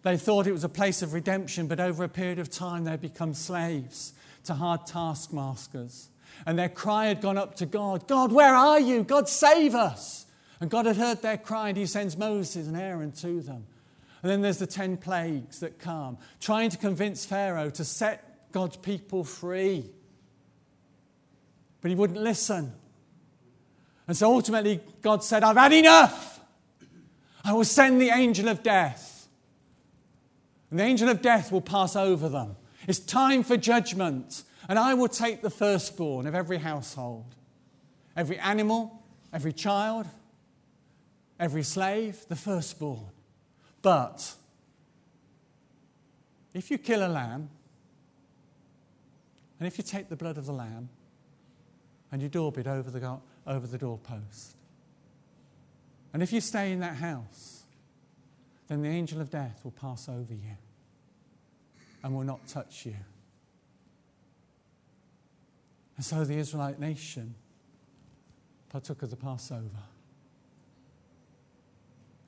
They 0.02 0.16
thought 0.16 0.46
it 0.46 0.52
was 0.52 0.64
a 0.64 0.68
place 0.68 1.02
of 1.02 1.12
redemption, 1.12 1.66
but 1.66 1.78
over 1.78 2.04
a 2.04 2.08
period 2.08 2.38
of 2.38 2.50
time 2.50 2.84
they 2.84 2.96
become 2.96 3.34
slaves 3.34 4.14
to 4.44 4.54
hard 4.54 4.86
taskmasters. 4.86 6.08
And 6.46 6.58
their 6.58 6.68
cry 6.68 7.06
had 7.06 7.20
gone 7.20 7.36
up 7.36 7.56
to 7.56 7.66
God 7.66 8.06
God, 8.06 8.32
where 8.32 8.54
are 8.54 8.80
you? 8.80 9.02
God, 9.04 9.28
save 9.28 9.74
us. 9.74 10.26
And 10.60 10.70
God 10.70 10.86
had 10.86 10.96
heard 10.96 11.22
their 11.22 11.38
cry, 11.38 11.68
and 11.68 11.78
He 11.78 11.86
sends 11.86 12.16
Moses 12.16 12.66
and 12.66 12.76
Aaron 12.76 13.12
to 13.12 13.40
them. 13.40 13.66
And 14.22 14.30
then 14.30 14.42
there's 14.42 14.58
the 14.58 14.66
10 14.66 14.98
plagues 14.98 15.60
that 15.60 15.78
come, 15.78 16.18
trying 16.40 16.70
to 16.70 16.76
convince 16.76 17.24
Pharaoh 17.24 17.70
to 17.70 17.84
set 17.84 18.52
God's 18.52 18.76
people 18.76 19.24
free. 19.24 19.86
But 21.80 21.90
he 21.90 21.94
wouldn't 21.94 22.20
listen. 22.20 22.72
And 24.06 24.16
so 24.16 24.32
ultimately, 24.32 24.80
God 25.00 25.24
said, 25.24 25.42
I've 25.42 25.56
had 25.56 25.72
enough. 25.72 26.40
I 27.44 27.54
will 27.54 27.64
send 27.64 28.00
the 28.00 28.10
angel 28.10 28.48
of 28.48 28.62
death. 28.62 29.28
And 30.70 30.78
the 30.78 30.84
angel 30.84 31.08
of 31.08 31.22
death 31.22 31.50
will 31.50 31.62
pass 31.62 31.96
over 31.96 32.28
them. 32.28 32.56
It's 32.90 32.98
time 32.98 33.44
for 33.44 33.56
judgment. 33.56 34.42
And 34.68 34.76
I 34.76 34.94
will 34.94 35.06
take 35.06 35.42
the 35.42 35.50
firstborn 35.50 36.26
of 36.26 36.34
every 36.34 36.58
household, 36.58 37.36
every 38.16 38.36
animal, 38.40 39.00
every 39.32 39.52
child, 39.52 40.06
every 41.38 41.62
slave, 41.62 42.26
the 42.28 42.34
firstborn. 42.34 43.06
But 43.80 44.34
if 46.52 46.68
you 46.68 46.78
kill 46.78 47.06
a 47.06 47.08
lamb, 47.08 47.48
and 49.60 49.68
if 49.68 49.78
you 49.78 49.84
take 49.84 50.08
the 50.08 50.16
blood 50.16 50.36
of 50.36 50.46
the 50.46 50.52
lamb 50.52 50.88
and 52.10 52.20
you 52.20 52.28
daub 52.28 52.58
it 52.58 52.66
over 52.66 52.90
the, 52.90 53.18
over 53.46 53.68
the 53.68 53.78
doorpost, 53.78 54.56
and 56.12 56.24
if 56.24 56.32
you 56.32 56.40
stay 56.40 56.72
in 56.72 56.80
that 56.80 56.96
house, 56.96 57.62
then 58.66 58.82
the 58.82 58.88
angel 58.88 59.20
of 59.20 59.30
death 59.30 59.60
will 59.62 59.70
pass 59.70 60.08
over 60.08 60.34
you 60.34 60.56
and 62.02 62.14
will 62.14 62.24
not 62.24 62.46
touch 62.46 62.86
you. 62.86 62.96
And 65.96 66.04
so 66.04 66.24
the 66.24 66.36
Israelite 66.36 66.80
nation 66.80 67.34
partook 68.70 69.02
of 69.02 69.10
the 69.10 69.16
Passover 69.16 69.82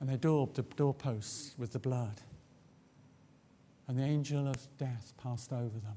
and 0.03 0.11
they 0.11 0.17
daubed 0.17 0.57
the 0.57 0.63
doorposts 0.63 1.53
with 1.57 1.71
the 1.71 1.79
blood. 1.79 2.19
And 3.87 3.97
the 3.97 4.03
angel 4.03 4.49
of 4.49 4.57
death 4.77 5.13
passed 5.17 5.53
over 5.53 5.79
them. 5.79 5.95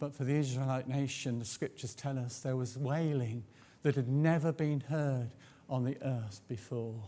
But 0.00 0.12
for 0.12 0.24
the 0.24 0.34
Israelite 0.34 0.88
nation, 0.88 1.38
the 1.38 1.44
scriptures 1.44 1.94
tell 1.94 2.18
us 2.18 2.40
there 2.40 2.56
was 2.56 2.76
wailing 2.76 3.44
that 3.82 3.94
had 3.94 4.08
never 4.08 4.50
been 4.50 4.80
heard 4.80 5.30
on 5.70 5.84
the 5.84 5.96
earth 6.02 6.40
before. 6.48 7.00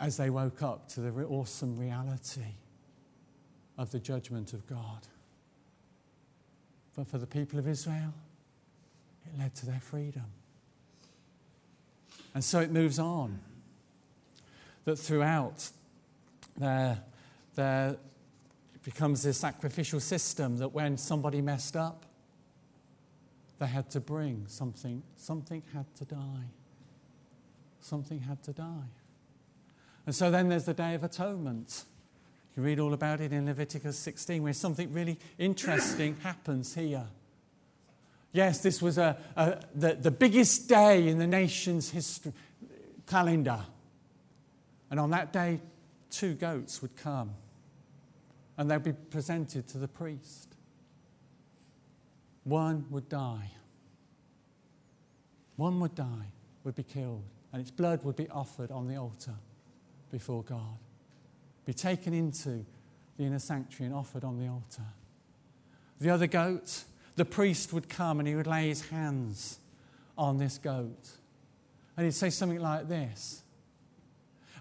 As 0.00 0.16
they 0.16 0.30
woke 0.30 0.62
up 0.62 0.88
to 0.90 1.00
the 1.00 1.10
awesome 1.24 1.78
reality 1.78 2.56
of 3.78 3.90
the 3.90 3.98
judgment 3.98 4.52
of 4.52 4.66
God. 4.66 5.06
But 6.96 7.08
for 7.08 7.18
the 7.18 7.26
people 7.26 7.58
of 7.58 7.66
Israel, 7.66 8.12
it 9.26 9.38
led 9.38 9.54
to 9.56 9.66
their 9.66 9.80
freedom. 9.80 10.26
And 12.34 12.42
so 12.42 12.60
it 12.60 12.70
moves 12.70 12.98
on. 12.98 13.40
That 14.84 14.96
throughout 14.96 15.70
there, 16.56 16.98
there 17.54 17.96
becomes 18.82 19.22
this 19.22 19.38
sacrificial 19.38 20.00
system 20.00 20.58
that 20.58 20.68
when 20.68 20.98
somebody 20.98 21.40
messed 21.40 21.76
up, 21.76 22.04
they 23.58 23.66
had 23.66 23.88
to 23.90 24.00
bring 24.00 24.44
something, 24.46 25.02
something 25.16 25.62
had 25.72 25.86
to 25.96 26.04
die. 26.04 26.50
Something 27.80 28.20
had 28.20 28.42
to 28.44 28.52
die. 28.52 28.88
And 30.06 30.14
so 30.14 30.30
then 30.30 30.48
there's 30.48 30.64
the 30.64 30.74
Day 30.74 30.94
of 30.94 31.02
Atonement. 31.02 31.84
You 32.56 32.62
read 32.62 32.78
all 32.78 32.92
about 32.92 33.20
it 33.20 33.32
in 33.32 33.46
Leviticus 33.46 33.98
16, 33.98 34.42
where 34.42 34.52
something 34.52 34.92
really 34.92 35.18
interesting 35.38 36.16
happens 36.22 36.74
here. 36.74 37.06
Yes, 38.32 38.60
this 38.60 38.82
was 38.82 38.98
a, 38.98 39.16
a, 39.36 39.60
the, 39.74 39.94
the 39.94 40.10
biggest 40.10 40.68
day 40.68 41.08
in 41.08 41.18
the 41.18 41.26
nation's 41.26 41.90
history, 41.90 42.32
calendar. 43.06 43.60
And 44.90 45.00
on 45.00 45.10
that 45.10 45.32
day, 45.32 45.60
two 46.10 46.34
goats 46.34 46.82
would 46.82 46.96
come 46.96 47.30
and 48.56 48.70
they'd 48.70 48.82
be 48.82 48.92
presented 48.92 49.66
to 49.68 49.78
the 49.78 49.88
priest. 49.88 50.54
One 52.44 52.86
would 52.90 53.08
die. 53.08 53.50
One 55.56 55.80
would 55.80 55.94
die, 55.94 56.32
would 56.64 56.74
be 56.74 56.82
killed, 56.82 57.22
and 57.52 57.60
its 57.60 57.70
blood 57.70 58.04
would 58.04 58.16
be 58.16 58.28
offered 58.28 58.70
on 58.70 58.88
the 58.88 58.96
altar 58.96 59.34
before 60.14 60.44
God, 60.44 60.78
be 61.66 61.72
taken 61.72 62.14
into 62.14 62.64
the 63.16 63.24
inner 63.24 63.40
sanctuary 63.40 63.86
and 63.86 63.98
offered 63.98 64.22
on 64.22 64.38
the 64.38 64.46
altar. 64.46 64.86
The 66.00 66.10
other 66.10 66.28
goat 66.28 66.84
the 67.16 67.24
priest 67.24 67.72
would 67.72 67.88
come 67.88 68.20
and 68.20 68.28
he 68.28 68.36
would 68.36 68.46
lay 68.46 68.68
his 68.68 68.88
hands 68.90 69.58
on 70.16 70.38
this 70.38 70.56
goat. 70.56 71.10
And 71.96 72.06
he'd 72.06 72.12
say 72.12 72.30
something 72.30 72.60
like 72.60 72.88
this 72.88 73.42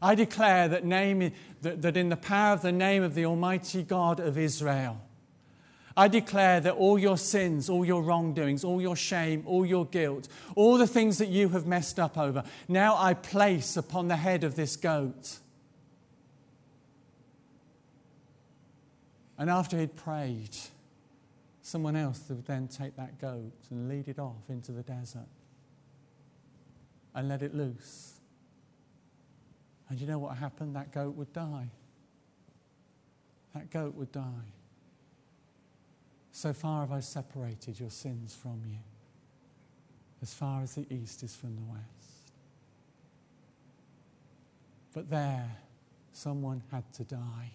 I 0.01 0.15
declare 0.15 0.67
that, 0.69 0.85
name, 0.85 1.31
that, 1.61 1.83
that 1.83 1.97
in 1.97 2.09
the 2.09 2.17
power 2.17 2.53
of 2.53 2.63
the 2.63 2.71
name 2.71 3.03
of 3.03 3.13
the 3.13 3.25
Almighty 3.25 3.83
God 3.83 4.19
of 4.19 4.39
Israel, 4.39 4.99
I 5.95 6.07
declare 6.07 6.59
that 6.59 6.73
all 6.73 6.97
your 6.97 7.17
sins, 7.17 7.69
all 7.69 7.85
your 7.85 8.01
wrongdoings, 8.01 8.63
all 8.63 8.81
your 8.81 8.95
shame, 8.95 9.43
all 9.45 9.65
your 9.65 9.85
guilt, 9.85 10.27
all 10.55 10.77
the 10.77 10.87
things 10.87 11.19
that 11.19 11.29
you 11.29 11.49
have 11.49 11.67
messed 11.67 11.99
up 11.99 12.17
over, 12.17 12.43
now 12.67 12.95
I 12.97 13.13
place 13.13 13.77
upon 13.77 14.07
the 14.07 14.15
head 14.15 14.43
of 14.43 14.55
this 14.55 14.75
goat. 14.75 15.37
And 19.37 19.49
after 19.49 19.77
he'd 19.77 19.95
prayed, 19.95 20.55
someone 21.61 21.95
else 21.95 22.23
would 22.29 22.45
then 22.45 22.67
take 22.67 22.95
that 22.97 23.19
goat 23.19 23.53
and 23.69 23.87
lead 23.87 24.07
it 24.07 24.17
off 24.17 24.49
into 24.49 24.71
the 24.71 24.83
desert 24.83 25.27
and 27.13 27.29
let 27.29 27.41
it 27.43 27.53
loose. 27.53 28.13
And 29.89 29.99
you 29.99 30.07
know 30.07 30.17
what 30.17 30.37
happened? 30.37 30.75
That 30.75 30.91
goat 30.91 31.15
would 31.15 31.33
die. 31.33 31.69
That 33.53 33.69
goat 33.69 33.93
would 33.93 34.11
die. 34.11 34.23
So 36.35 36.51
far 36.51 36.81
have 36.81 36.91
I 36.91 36.99
separated 36.99 37.79
your 37.79 37.91
sins 37.91 38.35
from 38.35 38.59
you, 38.67 38.79
as 40.21 40.33
far 40.33 40.63
as 40.63 40.73
the 40.73 40.85
east 40.91 41.21
is 41.21 41.35
from 41.35 41.55
the 41.55 41.61
west. 41.61 42.31
But 44.95 45.11
there, 45.11 45.57
someone 46.11 46.63
had 46.71 46.91
to 46.93 47.03
die. 47.03 47.51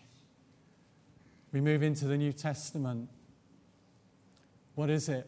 We 1.52 1.60
move 1.60 1.82
into 1.82 2.04
the 2.04 2.16
New 2.16 2.32
Testament. 2.32 3.08
What 4.76 4.90
is 4.90 5.08
it? 5.08 5.26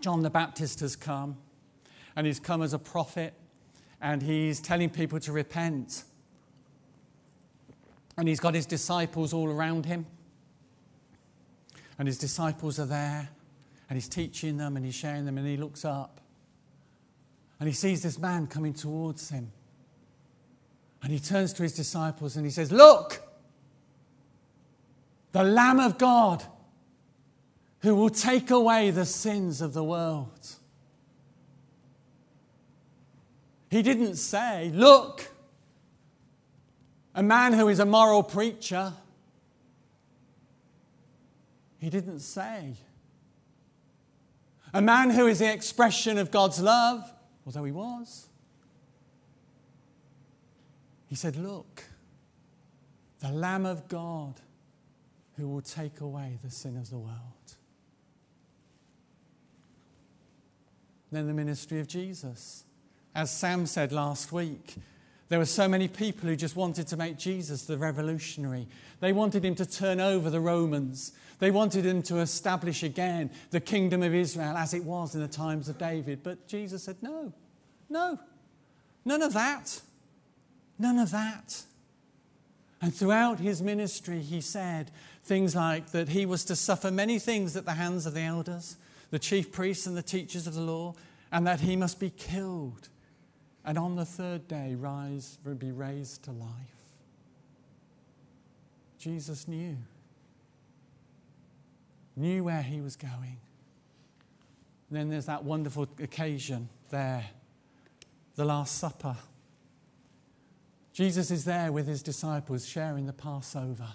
John 0.00 0.22
the 0.22 0.30
Baptist 0.30 0.80
has 0.80 0.96
come, 0.96 1.36
and 2.16 2.26
he's 2.26 2.40
come 2.40 2.60
as 2.60 2.72
a 2.72 2.78
prophet, 2.78 3.34
and 4.00 4.20
he's 4.20 4.60
telling 4.60 4.90
people 4.90 5.20
to 5.20 5.30
repent. 5.30 6.02
And 8.18 8.26
he's 8.26 8.40
got 8.40 8.54
his 8.54 8.66
disciples 8.66 9.32
all 9.32 9.48
around 9.48 9.86
him 9.86 10.06
and 11.98 12.08
his 12.08 12.18
disciples 12.18 12.78
are 12.78 12.86
there, 12.86 13.28
and 13.88 13.96
he's 13.96 14.08
teaching 14.08 14.56
them 14.56 14.76
and 14.76 14.84
he's 14.84 14.94
sharing 14.94 15.24
them, 15.24 15.38
and 15.38 15.46
he 15.46 15.56
looks 15.56 15.84
up 15.84 16.20
and 17.58 17.68
he 17.68 17.74
sees 17.74 18.02
this 18.02 18.18
man 18.18 18.46
coming 18.46 18.74
towards 18.74 19.30
him. 19.30 19.52
And 21.02 21.12
he 21.12 21.18
turns 21.18 21.52
to 21.54 21.62
his 21.62 21.74
disciples 21.74 22.36
and 22.36 22.44
he 22.44 22.50
says, 22.50 22.72
Look, 22.72 23.22
the 25.32 25.44
Lamb 25.44 25.80
of 25.80 25.98
God 25.98 26.44
who 27.80 27.94
will 27.94 28.10
take 28.10 28.50
away 28.50 28.90
the 28.90 29.04
sins 29.04 29.60
of 29.60 29.74
the 29.74 29.84
world. 29.84 30.56
He 33.70 33.82
didn't 33.82 34.16
say, 34.16 34.70
Look, 34.74 35.30
a 37.14 37.22
man 37.22 37.52
who 37.52 37.68
is 37.68 37.78
a 37.78 37.86
moral 37.86 38.22
preacher 38.22 38.92
he 41.84 41.90
didn't 41.90 42.20
say. 42.20 42.76
A 44.72 44.80
man 44.80 45.10
who 45.10 45.26
is 45.26 45.40
the 45.40 45.52
expression 45.52 46.16
of 46.16 46.30
God's 46.30 46.58
love, 46.58 47.12
although 47.44 47.64
he 47.64 47.72
was. 47.72 48.26
He 51.06 51.14
said, 51.14 51.36
Look, 51.36 51.84
the 53.20 53.28
Lamb 53.30 53.66
of 53.66 53.86
God 53.86 54.40
who 55.36 55.46
will 55.46 55.60
take 55.60 56.00
away 56.00 56.38
the 56.42 56.50
sin 56.50 56.78
of 56.78 56.88
the 56.88 56.96
world. 56.96 57.18
Then 61.12 61.26
the 61.26 61.34
ministry 61.34 61.80
of 61.80 61.86
Jesus. 61.86 62.64
As 63.14 63.30
Sam 63.30 63.66
said 63.66 63.92
last 63.92 64.32
week, 64.32 64.76
there 65.28 65.38
were 65.38 65.46
so 65.46 65.66
many 65.66 65.88
people 65.88 66.28
who 66.28 66.36
just 66.36 66.56
wanted 66.56 66.86
to 66.88 66.96
make 66.96 67.16
Jesus 67.16 67.64
the 67.64 67.78
revolutionary. 67.78 68.66
They 69.00 69.12
wanted 69.12 69.44
him 69.44 69.54
to 69.56 69.66
turn 69.66 69.98
over 69.98 70.28
the 70.28 70.40
Romans. 70.40 71.12
They 71.38 71.50
wanted 71.50 71.86
him 71.86 72.02
to 72.04 72.18
establish 72.18 72.82
again 72.82 73.30
the 73.50 73.60
kingdom 73.60 74.02
of 74.02 74.14
Israel 74.14 74.56
as 74.56 74.74
it 74.74 74.84
was 74.84 75.14
in 75.14 75.22
the 75.22 75.28
times 75.28 75.68
of 75.68 75.78
David. 75.78 76.22
But 76.22 76.46
Jesus 76.46 76.84
said, 76.84 76.96
No, 77.02 77.32
no, 77.88 78.18
none 79.04 79.22
of 79.22 79.32
that. 79.32 79.80
None 80.78 80.98
of 80.98 81.10
that. 81.12 81.62
And 82.82 82.94
throughout 82.94 83.40
his 83.40 83.62
ministry, 83.62 84.20
he 84.20 84.40
said 84.42 84.90
things 85.22 85.56
like 85.56 85.92
that 85.92 86.10
he 86.10 86.26
was 86.26 86.44
to 86.44 86.56
suffer 86.56 86.90
many 86.90 87.18
things 87.18 87.56
at 87.56 87.64
the 87.64 87.72
hands 87.72 88.04
of 88.04 88.12
the 88.12 88.20
elders, 88.20 88.76
the 89.10 89.18
chief 89.18 89.52
priests, 89.52 89.86
and 89.86 89.96
the 89.96 90.02
teachers 90.02 90.46
of 90.46 90.54
the 90.54 90.60
law, 90.60 90.94
and 91.32 91.46
that 91.46 91.60
he 91.60 91.76
must 91.76 91.98
be 91.98 92.10
killed 92.10 92.88
and 93.64 93.78
on 93.78 93.96
the 93.96 94.04
third 94.04 94.46
day 94.46 94.74
rise 94.74 95.38
be 95.58 95.72
raised 95.72 96.24
to 96.24 96.32
life. 96.32 96.50
Jesus 98.98 99.48
knew. 99.48 99.76
Knew 102.16 102.44
where 102.44 102.62
he 102.62 102.80
was 102.80 102.96
going. 102.96 103.38
And 104.88 104.98
then 104.98 105.08
there's 105.08 105.26
that 105.26 105.44
wonderful 105.44 105.88
occasion 106.00 106.68
there, 106.90 107.26
the 108.36 108.44
Last 108.44 108.78
Supper. 108.78 109.16
Jesus 110.92 111.30
is 111.30 111.44
there 111.44 111.72
with 111.72 111.86
his 111.88 112.02
disciples 112.02 112.66
sharing 112.66 113.06
the 113.06 113.12
Passover. 113.12 113.88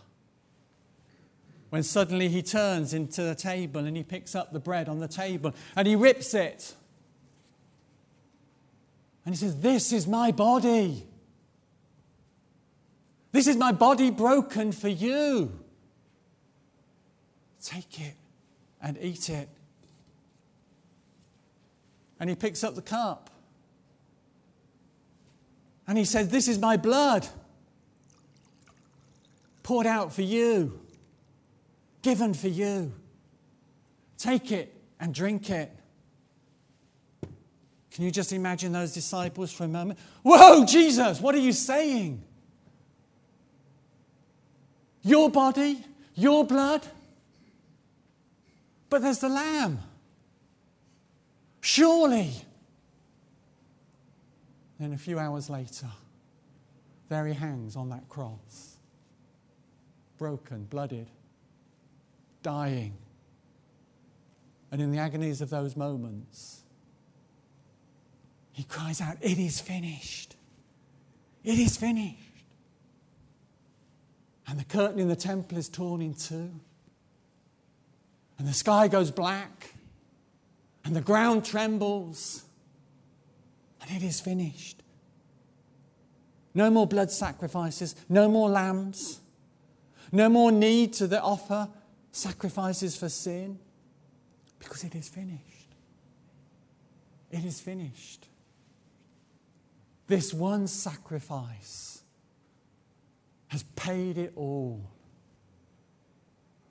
When 1.70 1.84
suddenly 1.84 2.28
he 2.28 2.42
turns 2.42 2.94
into 2.94 3.22
the 3.22 3.36
table 3.36 3.86
and 3.86 3.96
he 3.96 4.04
picks 4.04 4.36
up 4.36 4.52
the 4.52 4.60
bread 4.60 4.90
on 4.90 5.00
the 5.00 5.08
table 5.08 5.54
and 5.76 5.88
he 5.88 5.96
rips 5.96 6.34
it 6.34 6.76
and 9.30 9.36
he 9.36 9.42
says, 9.42 9.62
This 9.62 9.94
is 9.94 10.08
my 10.08 10.32
body. 10.32 11.06
This 13.32 13.46
is 13.46 13.58
my 13.58 13.72
body 13.72 14.10
broken 14.10 14.72
for 14.72 14.88
you. 14.88 15.52
Take 17.64 18.02
it 18.02 18.16
and 18.82 18.98
eat 19.00 19.30
it. 19.30 19.48
And 22.20 22.28
he 22.28 22.36
picks 22.36 22.64
up 22.64 22.74
the 22.74 22.82
cup. 22.82 23.30
And 25.86 25.96
he 25.96 26.06
says, 26.06 26.30
This 26.30 26.48
is 26.48 26.58
my 26.58 26.76
blood 26.76 27.28
poured 29.62 29.86
out 29.86 30.12
for 30.12 30.24
you, 30.24 30.82
given 32.02 32.34
for 32.34 32.48
you. 32.48 32.92
Take 34.18 34.52
it 34.52 34.74
and 35.00 35.14
drink 35.14 35.52
it. 35.52 35.72
Can 37.92 38.06
you 38.06 38.12
just 38.12 38.32
imagine 38.32 38.72
those 38.72 38.94
disciples 38.94 39.52
for 39.52 39.64
a 39.64 39.68
moment? 39.68 40.00
Whoa, 40.24 40.66
Jesus, 40.66 41.20
what 41.20 41.34
are 41.36 41.40
you 41.40 41.54
saying? 41.54 42.24
Your 45.02 45.30
body, 45.30 45.84
your 46.14 46.46
blood? 46.46 46.86
But 48.90 49.02
there's 49.02 49.20
the 49.20 49.30
lamb. 49.30 49.80
Surely. 51.62 52.34
Then 54.80 54.94
a 54.94 54.98
few 54.98 55.20
hours 55.20 55.50
later, 55.50 55.88
there 57.10 57.26
he 57.26 57.34
hangs 57.34 57.76
on 57.76 57.90
that 57.90 58.08
cross, 58.08 58.78
broken, 60.18 60.66
blooded, 60.66 61.08
dying. 62.44 62.94
And 64.72 64.82
in 64.82 64.92
the 64.92 65.00
agonies 65.00 65.42
of 65.42 65.50
those 65.50 65.76
moments, 65.76 66.64
he 68.60 68.66
cries 68.66 69.00
out, 69.00 69.16
It 69.22 69.40
is 69.40 69.62
finished. 69.62 70.36
It 71.46 71.58
is 71.58 71.78
finished. 71.78 72.18
And 74.50 74.60
the 74.60 74.66
curtain 74.66 75.00
in 75.00 75.08
the 75.08 75.16
temple 75.16 75.58
is 75.58 75.70
torn 75.70 76.02
in 76.02 76.14
two. 76.14 76.52
And 78.38 78.46
the 78.46 78.52
sky 78.52 78.90
goes 78.90 79.12
black. 79.12 79.76
And 80.84 80.94
the 80.94 81.00
ground 81.00 81.46
trembles. 81.46 82.44
And 83.82 83.92
it 83.92 84.06
is 84.06 84.20
finished. 84.20 84.84
No 86.54 86.70
more 86.70 86.86
blood 86.86 87.12
sacrifices. 87.12 87.96
No 88.10 88.28
more 88.28 88.50
lambs. 88.50 89.22
No 90.12 90.28
more 90.28 90.52
need 90.52 90.92
to 90.96 91.22
offer 91.22 91.70
sacrifices 92.12 92.98
for 92.98 93.08
sin. 93.08 93.58
Because 94.60 94.84
it 94.84 94.96
is 94.96 95.08
finished. 95.08 95.76
It 97.32 97.46
is 97.46 97.62
finished. 97.62 98.26
This 100.10 100.34
one 100.34 100.66
sacrifice 100.66 102.02
has 103.50 103.62
paid 103.76 104.18
it 104.18 104.34
all. 104.36 104.82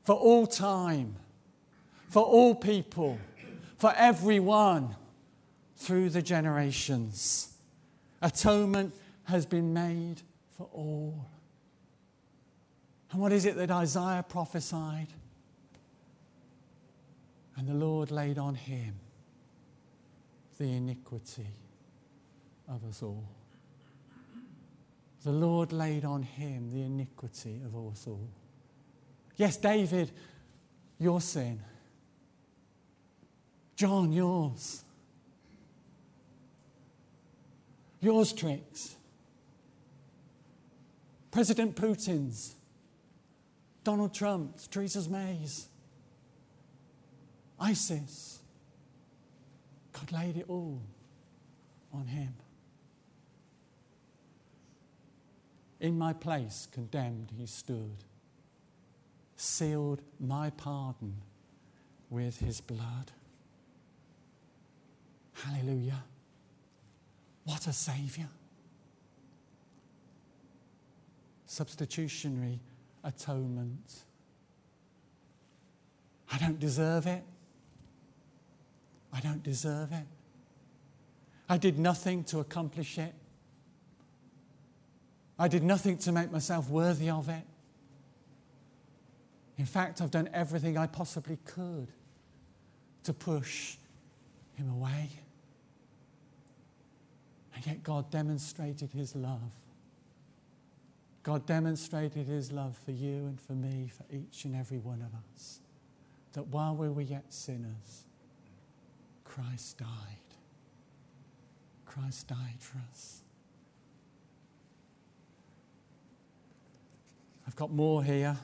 For 0.03 0.17
all 0.17 0.45
time, 0.49 1.15
for 2.09 2.25
all 2.25 2.57
people, 2.57 3.17
for 3.77 3.95
everyone 3.97 4.97
through 5.77 6.11
the 6.11 6.21
generations. 6.21 7.55
Atonement 8.21 8.93
has 9.25 9.47
been 9.47 9.73
made 9.73 10.17
for 10.57 10.69
all. 10.73 11.25
And 13.13 13.21
what 13.21 13.33
is 13.33 13.47
it 13.47 13.55
that 13.55 13.71
Isaiah 13.71 14.25
prophesied? 14.29 15.13
And 17.57 17.69
the 17.69 17.75
Lord 17.75 18.11
laid 18.11 18.37
on 18.37 18.57
him 18.57 18.97
the 20.59 20.73
iniquity 20.73 21.47
of 22.69 22.85
us 22.85 23.03
all. 23.03 23.29
The 25.25 25.33
Lord 25.33 25.73
laid 25.73 26.05
on 26.05 26.23
him 26.23 26.71
the 26.71 26.83
iniquity 26.83 27.61
of 27.65 27.75
us 27.75 28.07
all. 28.07 28.29
Yes, 29.37 29.57
David 29.57 30.13
your 30.99 31.21
sin. 31.21 31.61
John, 33.77 34.13
yours. 34.13 34.83
Yours, 38.01 38.33
tricks. 38.33 38.97
President 41.31 41.77
Putin's. 41.77 42.57
Donald 43.85 44.13
Trump's. 44.13 44.67
Theresa 44.67 45.09
May's. 45.09 45.69
ISIS. 47.61 48.41
God 49.93 50.13
laid 50.13 50.37
it 50.37 50.47
all 50.49 50.81
on 51.93 52.07
him. 52.07 52.35
In 55.81 55.97
my 55.97 56.13
place, 56.13 56.67
condemned, 56.73 57.31
he 57.37 57.47
stood, 57.47 58.05
sealed 59.37 60.03
my 60.19 60.51
pardon 60.51 61.15
with 62.11 62.41
his 62.41 62.61
blood. 62.61 63.13
Hallelujah. 65.35 66.03
What 67.45 67.67
a 67.67 67.73
Saviour. 67.73 68.29
Substitutionary 71.47 72.61
atonement. 73.05 74.05
I 76.33 76.39
don't 76.39 76.59
deserve 76.59 77.07
it. 77.07 77.23
I 79.13 79.21
don't 79.21 79.43
deserve 79.43 79.93
it. 79.93 80.07
I 81.49 81.57
did 81.57 81.79
nothing 81.79 82.25
to 82.25 82.41
accomplish 82.41 82.99
it. 82.99 83.15
I 85.39 85.49
did 85.49 85.63
nothing 85.63 85.99
to 85.99 86.13
make 86.13 86.33
myself 86.33 86.69
worthy 86.69 87.11
of 87.11 87.29
it. 87.29 87.45
In 89.57 89.67
fact, 89.67 90.01
I've 90.01 90.11
done 90.11 90.29
everything 90.33 90.77
I 90.77 90.87
possibly 90.87 91.39
could 91.45 91.89
to 93.05 93.13
push 93.13 93.77
him 94.55 94.71
away. 94.71 95.11
And 97.55 97.67
yet, 97.67 97.83
God 97.83 98.11
demonstrated 98.11 98.91
his 98.93 99.15
love. 99.15 99.53
God 101.23 101.45
demonstrated 101.47 102.27
his 102.27 102.53
love 102.53 102.77
for 102.85 102.93
you 102.93 103.27
and 103.27 103.41
for 103.41 103.53
me, 103.53 103.91
for 103.95 104.05
each 104.15 104.45
and 104.45 104.55
every 104.57 104.79
one 104.79 105.03
of 105.03 105.13
us. 105.35 105.61
That 106.33 106.47
while 106.47 106.75
we 106.75 106.89
were 106.89 107.03
yet 107.03 107.33
sinners, 107.33 108.05
Christ 109.25 109.79
died. 109.79 109.89
Christ 111.85 112.29
died 112.29 112.61
for 112.61 112.79
us. 112.91 113.23
I've 117.49 117.57
got 117.57 117.73
more 117.73 118.05
here. 118.05 118.37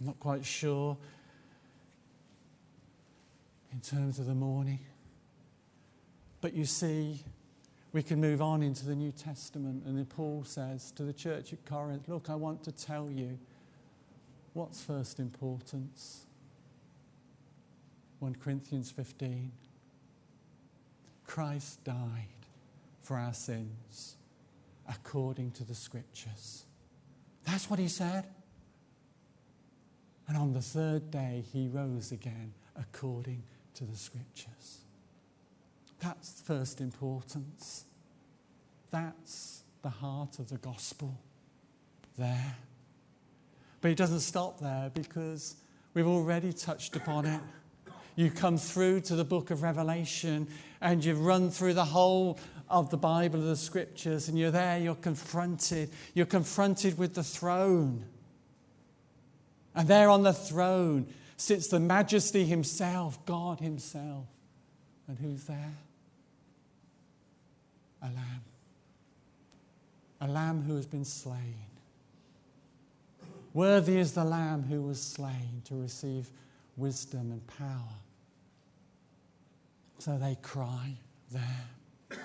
I'm 0.00 0.06
not 0.06 0.18
quite 0.18 0.42
sure 0.42 0.96
in 3.70 3.80
terms 3.80 4.18
of 4.18 4.24
the 4.24 4.34
morning. 4.34 4.78
But 6.40 6.54
you 6.54 6.64
see, 6.64 7.22
we 7.92 8.02
can 8.02 8.18
move 8.18 8.40
on 8.40 8.62
into 8.62 8.86
the 8.86 8.96
New 8.96 9.12
Testament, 9.12 9.84
and 9.84 9.98
then 9.98 10.06
Paul 10.06 10.42
says 10.46 10.90
to 10.92 11.02
the 11.02 11.12
church 11.12 11.52
at 11.52 11.66
Corinth, 11.66 12.08
Look, 12.08 12.30
I 12.30 12.34
want 12.34 12.62
to 12.62 12.72
tell 12.72 13.10
you 13.10 13.38
what's 14.54 14.82
first 14.82 15.20
importance. 15.20 16.24
1 18.20 18.36
Corinthians 18.36 18.90
15. 18.90 19.52
Christ 21.26 21.84
died 21.84 22.46
for 23.02 23.18
our 23.18 23.34
sins 23.34 24.16
according 24.88 25.50
to 25.50 25.64
the 25.64 25.74
scriptures. 25.74 26.64
That's 27.44 27.68
what 27.68 27.78
he 27.78 27.88
said. 27.88 28.24
And 30.28 30.36
on 30.36 30.52
the 30.52 30.60
third 30.60 31.10
day, 31.10 31.44
he 31.52 31.68
rose 31.68 32.12
again 32.12 32.52
according 32.74 33.42
to 33.74 33.84
the 33.84 33.96
scriptures. 33.96 34.80
That's 36.00 36.40
first 36.42 36.80
importance. 36.80 37.84
That's 38.90 39.62
the 39.82 39.88
heart 39.88 40.38
of 40.38 40.48
the 40.48 40.58
gospel 40.58 41.18
there. 42.18 42.56
But 43.80 43.90
it 43.90 43.96
doesn't 43.96 44.20
stop 44.20 44.60
there 44.60 44.90
because 44.92 45.56
we've 45.94 46.06
already 46.06 46.52
touched 46.52 46.96
upon 46.96 47.26
it. 47.26 47.40
You 48.16 48.30
come 48.30 48.56
through 48.56 49.02
to 49.02 49.16
the 49.16 49.24
book 49.24 49.50
of 49.50 49.62
Revelation 49.62 50.48
and 50.80 51.04
you've 51.04 51.24
run 51.24 51.50
through 51.50 51.74
the 51.74 51.84
whole 51.84 52.38
of 52.68 52.90
the 52.90 52.96
Bible, 52.96 53.40
of 53.40 53.46
the 53.46 53.56
scriptures, 53.56 54.28
and 54.28 54.38
you're 54.38 54.50
there, 54.50 54.78
you're 54.78 54.94
confronted. 54.96 55.90
You're 56.14 56.26
confronted 56.26 56.98
with 56.98 57.14
the 57.14 57.22
throne. 57.22 58.04
And 59.76 59.86
there 59.86 60.08
on 60.08 60.22
the 60.22 60.32
throne 60.32 61.06
sits 61.36 61.68
the 61.68 61.78
majesty 61.78 62.46
himself, 62.46 63.24
God 63.26 63.60
himself. 63.60 64.24
And 65.06 65.18
who's 65.18 65.44
there? 65.44 65.74
A 68.02 68.06
lamb. 68.06 68.44
A 70.22 70.26
lamb 70.26 70.62
who 70.62 70.76
has 70.76 70.86
been 70.86 71.04
slain. 71.04 71.56
Worthy 73.52 73.98
is 73.98 74.12
the 74.12 74.24
lamb 74.24 74.64
who 74.64 74.80
was 74.82 75.00
slain 75.00 75.62
to 75.66 75.74
receive 75.74 76.30
wisdom 76.76 77.30
and 77.30 77.46
power. 77.46 77.96
So 79.98 80.16
they 80.18 80.36
cry 80.40 80.94
there. 81.30 82.18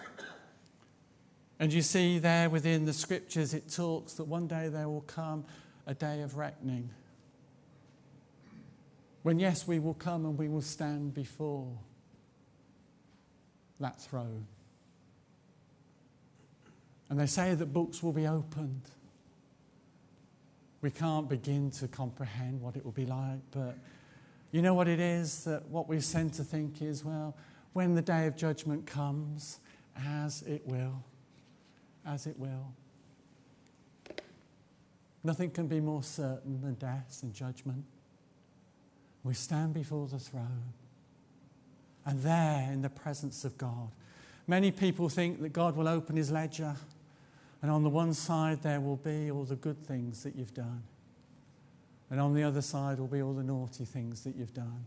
And 1.60 1.72
you 1.72 1.82
see 1.82 2.18
there 2.18 2.50
within 2.50 2.86
the 2.86 2.94
scriptures, 2.94 3.54
it 3.54 3.70
talks 3.70 4.14
that 4.14 4.24
one 4.24 4.48
day 4.48 4.70
there 4.70 4.90
will 4.90 5.02
come 5.02 5.46
a 5.86 5.94
day 5.94 6.22
of 6.22 6.38
reckoning. 6.38 6.90
When, 9.23 9.39
yes, 9.39 9.67
we 9.67 9.79
will 9.79 9.93
come 9.93 10.25
and 10.25 10.38
we 10.38 10.47
will 10.47 10.62
stand 10.62 11.13
before 11.13 11.67
that 13.79 14.01
throne. 14.01 14.47
And 17.10 17.19
they 17.19 17.25
say 17.25 17.53
that 17.53 17.67
books 17.67 18.01
will 18.01 18.13
be 18.13 18.27
opened. 18.27 18.84
We 20.81 20.89
can't 20.89 21.29
begin 21.29 21.69
to 21.71 21.88
comprehend 21.88 22.62
what 22.62 22.75
it 22.75 22.84
will 22.84 22.91
be 22.93 23.05
like, 23.05 23.41
but 23.51 23.77
you 24.51 24.62
know 24.62 24.73
what 24.73 24.88
it 24.88 24.99
is 24.99 25.43
that 25.43 25.67
what 25.67 25.88
we 25.88 25.99
tend 25.99 26.34
to 26.36 26.43
think 26.43 26.81
is, 26.81 27.05
well, 27.05 27.36
when 27.73 27.95
the 27.95 28.01
day 28.01 28.27
of 28.27 28.36
judgment 28.36 28.86
comes, 28.86 29.60
as 29.95 30.41
it 30.43 30.65
will, 30.65 31.03
as 32.05 32.25
it 32.25 32.38
will. 32.39 32.73
Nothing 35.23 35.51
can 35.51 35.67
be 35.67 35.79
more 35.79 36.01
certain 36.01 36.62
than 36.62 36.73
death 36.75 37.19
and 37.21 37.34
judgment. 37.34 37.86
We 39.23 39.34
stand 39.34 39.73
before 39.73 40.07
the 40.07 40.19
throne, 40.19 40.73
and 42.05 42.21
there 42.21 42.69
in 42.71 42.81
the 42.81 42.89
presence 42.89 43.45
of 43.45 43.57
God. 43.57 43.89
Many 44.47 44.71
people 44.71 45.10
think 45.10 45.41
that 45.41 45.53
God 45.53 45.75
will 45.75 45.88
open 45.88 46.15
his 46.15 46.31
ledger, 46.31 46.75
and 47.62 47.69
on 47.69 47.84
the 47.84 47.89
one 47.89 48.13
side 48.13 48.63
there 48.63 48.79
will 48.79 48.97
be 48.97 49.29
all 49.29 49.43
the 49.43 49.55
good 49.55 49.86
things 49.86 50.23
that 50.23 50.36
you've 50.36 50.53
done, 50.53 50.84
and 52.10 52.19
on 52.19 52.34
the 52.34 52.43
other 52.43 52.62
side 52.62 52.99
will 52.99 53.07
be 53.07 53.21
all 53.21 53.34
the 53.34 53.43
naughty 53.43 53.86
things 53.86 54.23
that 54.23 54.36
you've 54.36 54.53
done. 54.53 54.86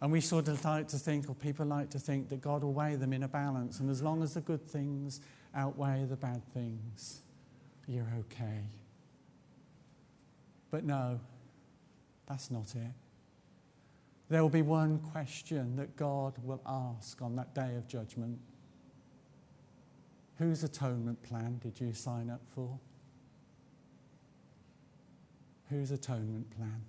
And 0.00 0.10
we 0.10 0.22
sort 0.22 0.48
of 0.48 0.64
like 0.64 0.88
to 0.88 0.96
think, 0.96 1.28
or 1.28 1.34
people 1.34 1.66
like 1.66 1.90
to 1.90 1.98
think, 1.98 2.30
that 2.30 2.40
God 2.40 2.62
will 2.62 2.72
weigh 2.72 2.96
them 2.96 3.12
in 3.12 3.22
a 3.22 3.28
balance. 3.28 3.80
And 3.80 3.90
as 3.90 4.02
long 4.02 4.22
as 4.22 4.32
the 4.32 4.40
good 4.40 4.66
things 4.66 5.20
outweigh 5.54 6.06
the 6.08 6.16
bad 6.16 6.42
things, 6.54 7.20
you're 7.86 8.08
okay. 8.20 8.62
But 10.70 10.84
no, 10.84 11.20
that's 12.30 12.50
not 12.50 12.74
it. 12.76 12.92
There 14.28 14.40
will 14.40 14.48
be 14.48 14.62
one 14.62 15.00
question 15.00 15.74
that 15.76 15.96
God 15.96 16.34
will 16.44 16.62
ask 16.64 17.20
on 17.20 17.34
that 17.36 17.54
day 17.54 17.74
of 17.76 17.86
judgment 17.88 18.38
Whose 20.38 20.64
atonement 20.64 21.22
plan 21.22 21.60
did 21.62 21.78
you 21.78 21.92
sign 21.92 22.30
up 22.30 22.40
for? 22.54 22.78
Whose 25.68 25.90
atonement 25.90 26.48
plan? 26.56 26.80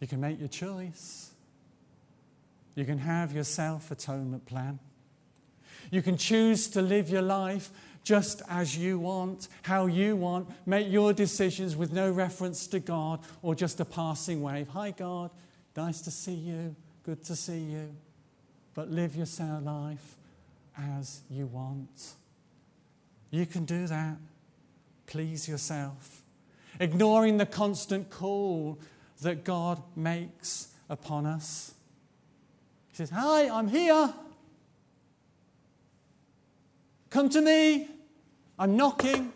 You 0.00 0.06
can 0.06 0.20
make 0.20 0.38
your 0.38 0.46
choice. 0.46 1.32
You 2.76 2.84
can 2.84 2.98
have 2.98 3.32
your 3.32 3.42
self 3.42 3.90
atonement 3.90 4.46
plan. 4.46 4.78
You 5.90 6.00
can 6.00 6.16
choose 6.16 6.68
to 6.68 6.82
live 6.82 7.08
your 7.08 7.22
life 7.22 7.72
just 8.04 8.42
as 8.48 8.76
you 8.76 8.98
want, 8.98 9.48
how 9.62 9.86
you 9.86 10.16
want. 10.16 10.48
Make 10.66 10.90
your 10.90 11.12
decisions 11.12 11.76
with 11.76 11.92
no 11.92 12.10
reference 12.10 12.66
to 12.68 12.80
God 12.80 13.20
or 13.42 13.54
just 13.54 13.80
a 13.80 13.84
passing 13.84 14.42
wave. 14.42 14.68
Hi, 14.68 14.90
God. 14.90 15.30
Nice 15.76 16.00
to 16.02 16.10
see 16.10 16.34
you. 16.34 16.74
Good 17.04 17.22
to 17.24 17.36
see 17.36 17.58
you. 17.58 17.94
But 18.74 18.90
live 18.90 19.16
your 19.16 19.26
life 19.60 20.16
as 20.76 21.20
you 21.30 21.46
want. 21.46 22.12
You 23.30 23.46
can 23.46 23.64
do 23.64 23.86
that. 23.86 24.16
Please 25.06 25.48
yourself. 25.48 26.22
Ignoring 26.80 27.38
the 27.38 27.46
constant 27.46 28.10
call 28.10 28.78
that 29.22 29.44
God 29.44 29.82
makes 29.96 30.68
upon 30.88 31.26
us. 31.26 31.74
He 32.90 32.96
says, 32.96 33.10
Hi, 33.10 33.48
I'm 33.48 33.68
here. 33.68 34.12
Come 37.10 37.28
to 37.30 37.40
me. 37.40 37.88
I'm 38.58 38.76
knocking. 38.76 39.32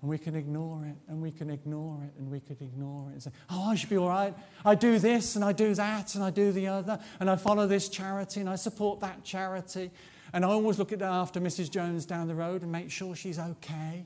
And 0.00 0.10
we 0.10 0.18
can 0.18 0.36
ignore 0.36 0.84
it, 0.84 0.96
and 1.08 1.22
we 1.22 1.30
can 1.30 1.48
ignore 1.48 2.02
it, 2.04 2.12
and 2.18 2.30
we 2.30 2.38
could 2.38 2.60
ignore 2.60 3.08
it 3.08 3.12
and 3.14 3.22
say, 3.22 3.30
Oh, 3.48 3.70
I 3.70 3.74
should 3.74 3.88
be 3.88 3.96
all 3.96 4.08
right. 4.08 4.34
I 4.62 4.74
do 4.74 4.98
this, 4.98 5.34
and 5.34 5.42
I 5.42 5.52
do 5.52 5.74
that, 5.74 6.14
and 6.14 6.22
I 6.22 6.28
do 6.28 6.52
the 6.52 6.68
other, 6.68 6.98
and 7.20 7.30
I 7.30 7.36
follow 7.36 7.66
this 7.66 7.88
charity, 7.88 8.40
and 8.40 8.50
I 8.50 8.56
support 8.56 9.00
that 9.00 9.24
charity. 9.24 9.90
And 10.34 10.44
I 10.44 10.48
always 10.48 10.78
look 10.78 10.92
at 10.92 11.00
after 11.00 11.40
Mrs. 11.40 11.70
Jones 11.70 12.04
down 12.04 12.28
the 12.28 12.34
road 12.34 12.62
and 12.62 12.70
make 12.70 12.90
sure 12.90 13.14
she's 13.16 13.38
okay. 13.38 14.04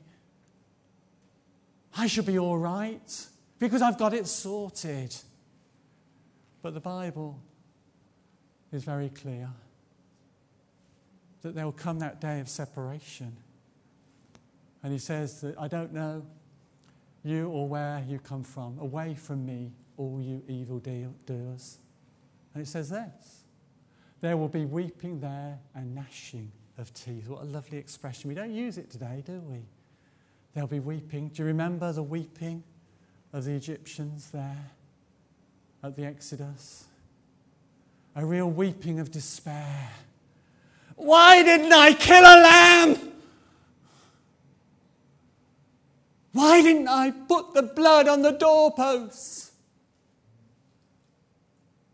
I 1.96 2.06
should 2.06 2.26
be 2.26 2.38
all 2.38 2.58
right 2.58 3.26
because 3.58 3.82
I've 3.82 3.98
got 3.98 4.14
it 4.14 4.26
sorted. 4.26 5.16
But 6.62 6.74
the 6.74 6.80
Bible 6.80 7.40
is 8.70 8.84
very 8.84 9.08
clear 9.08 9.48
that 11.48 11.54
there 11.54 11.64
will 11.64 11.72
come 11.72 11.98
that 11.98 12.20
day 12.20 12.40
of 12.40 12.48
separation. 12.48 13.36
And 14.82 14.92
he 14.92 14.98
says 14.98 15.40
that 15.40 15.58
I 15.58 15.66
don't 15.66 15.92
know 15.92 16.24
you 17.24 17.48
or 17.48 17.66
where 17.68 18.04
you 18.06 18.18
come 18.18 18.44
from. 18.44 18.78
Away 18.78 19.14
from 19.14 19.44
me, 19.44 19.72
all 19.96 20.20
you 20.20 20.42
evil 20.46 20.78
doers. 20.78 21.78
And 22.54 22.62
it 22.62 22.68
says 22.68 22.90
this 22.90 23.44
there 24.20 24.36
will 24.36 24.48
be 24.48 24.64
weeping 24.64 25.20
there 25.20 25.58
and 25.74 25.94
gnashing 25.94 26.50
of 26.76 26.92
teeth. 26.92 27.28
What 27.28 27.42
a 27.42 27.44
lovely 27.44 27.78
expression. 27.78 28.28
We 28.28 28.34
don't 28.34 28.52
use 28.52 28.78
it 28.78 28.90
today, 28.90 29.22
do 29.24 29.40
we? 29.40 29.60
There'll 30.54 30.68
be 30.68 30.80
weeping. 30.80 31.28
Do 31.28 31.42
you 31.42 31.46
remember 31.46 31.92
the 31.92 32.02
weeping 32.02 32.62
of 33.32 33.44
the 33.44 33.52
Egyptians 33.52 34.30
there 34.30 34.70
at 35.82 35.94
the 35.96 36.04
Exodus? 36.04 36.86
A 38.16 38.24
real 38.24 38.50
weeping 38.50 38.98
of 38.98 39.10
despair. 39.10 39.88
Why 40.98 41.44
didn't 41.44 41.72
I 41.72 41.94
kill 41.94 42.22
a 42.22 42.36
lamb? 42.42 43.12
Why 46.32 46.60
didn't 46.60 46.88
I 46.88 47.12
put 47.12 47.54
the 47.54 47.62
blood 47.62 48.08
on 48.08 48.22
the 48.22 48.32
doorposts? 48.32 49.52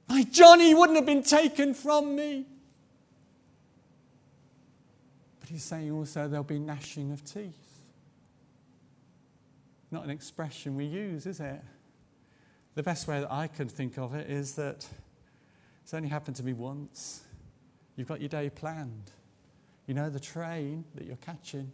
My 0.09 0.23
Johnny 0.25 0.75
wouldn't 0.75 0.97
have 0.97 1.07
been 1.07 1.23
taken 1.23 1.75
from 1.75 2.17
me. 2.17 2.47
But 5.41 5.51
he's 5.51 5.65
saying 5.65 5.91
also 5.91 6.27
there'll 6.27 6.45
be 6.45 6.59
gnashing 6.59 7.13
of 7.13 7.25
teeth. 7.25 7.53
Not 9.91 10.05
an 10.05 10.11
expression 10.11 10.77
we 10.77 10.87
use, 10.87 11.27
is 11.27 11.41
it? 11.41 11.61
The 12.75 12.83
best 12.83 13.07
way 13.07 13.21
that 13.21 13.31
I 13.31 13.49
can 13.49 13.69
think 13.69 13.99
of 13.99 14.15
it 14.15 14.31
is 14.31 14.55
that 14.55 14.87
it's 15.83 15.93
only 15.93 16.09
happened 16.09 16.37
to 16.37 16.43
me 16.43 16.55
once. 16.55 17.24
You've 17.97 18.09
got 18.09 18.21
your 18.21 18.29
day 18.29 18.51
planned. 18.51 19.11
You 19.87 19.95
know 19.95 20.11
the 20.11 20.21
train 20.21 20.85
that 20.95 21.07
you're 21.07 21.17
catching 21.17 21.73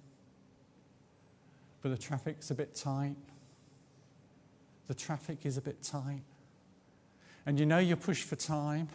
but 1.83 1.91
the 1.91 1.99
traffic's 1.99 2.51
a 2.51 2.55
bit 2.55 2.75
tight. 2.75 3.17
The 4.89 4.95
traffic 4.95 5.47
is 5.47 5.57
a 5.57 5.63
bit 5.63 5.83
tight. 5.83 6.23
And 7.47 7.59
you 7.59 7.65
know 7.65 7.79
you're 7.79 7.97
pushed 7.97 8.25
for 8.25 8.37
time, 8.37 8.89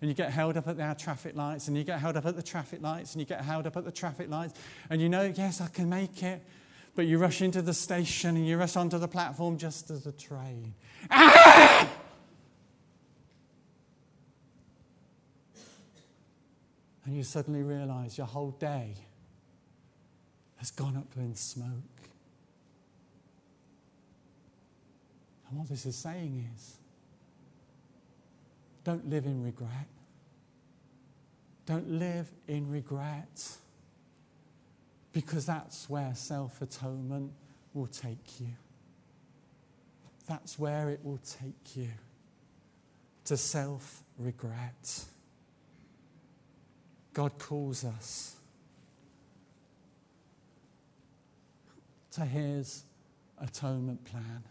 and 0.00 0.08
you 0.08 0.14
get 0.14 0.30
held 0.30 0.56
up 0.56 0.68
at 0.68 0.76
the 0.76 0.96
traffic 0.98 1.34
lights, 1.34 1.66
and 1.66 1.76
you 1.76 1.82
get 1.82 1.98
held 1.98 2.16
up 2.16 2.26
at 2.26 2.36
the 2.36 2.42
traffic 2.42 2.80
lights, 2.82 3.14
and 3.14 3.20
you 3.20 3.26
get 3.26 3.40
held 3.40 3.66
up 3.66 3.76
at 3.76 3.84
the 3.84 3.92
traffic 3.92 4.30
lights, 4.30 4.58
and 4.90 5.00
you 5.00 5.08
know, 5.08 5.32
yes, 5.34 5.60
I 5.60 5.66
can 5.66 5.88
make 5.88 6.22
it. 6.22 6.42
But 6.94 7.06
you 7.06 7.18
rush 7.18 7.42
into 7.42 7.60
the 7.60 7.74
station 7.74 8.36
and 8.36 8.46
you 8.46 8.56
rush 8.56 8.76
onto 8.76 8.98
the 8.98 9.08
platform 9.08 9.58
just 9.58 9.90
as 9.90 10.04
the 10.04 10.12
train. 10.12 10.74
Ah! 11.10 11.90
And 17.04 17.16
you 17.16 17.22
suddenly 17.22 17.62
realize 17.62 18.16
your 18.16 18.26
whole 18.26 18.52
day 18.52 18.94
has 20.56 20.70
gone 20.70 20.96
up 20.96 21.08
in 21.16 21.34
smoke. 21.34 21.68
And 25.48 25.58
what 25.58 25.68
this 25.68 25.84
is 25.84 25.96
saying 25.96 26.48
is 26.54 26.78
don't 28.84 29.08
live 29.08 29.26
in 29.26 29.42
regret. 29.42 29.88
Don't 31.66 31.90
live 31.98 32.30
in 32.46 32.70
regret 32.70 33.56
because 35.12 35.46
that's 35.46 35.88
where 35.88 36.14
self 36.14 36.60
atonement 36.60 37.32
will 37.72 37.86
take 37.86 38.40
you. 38.40 38.48
That's 40.26 40.58
where 40.58 40.90
it 40.90 41.00
will 41.02 41.18
take 41.18 41.76
you 41.76 41.90
to 43.24 43.36
self 43.36 44.02
regret. 44.18 45.04
God 47.14 47.38
calls 47.38 47.84
us 47.84 48.34
to 52.12 52.22
his 52.22 52.82
atonement 53.38 54.04
plan. 54.04 54.42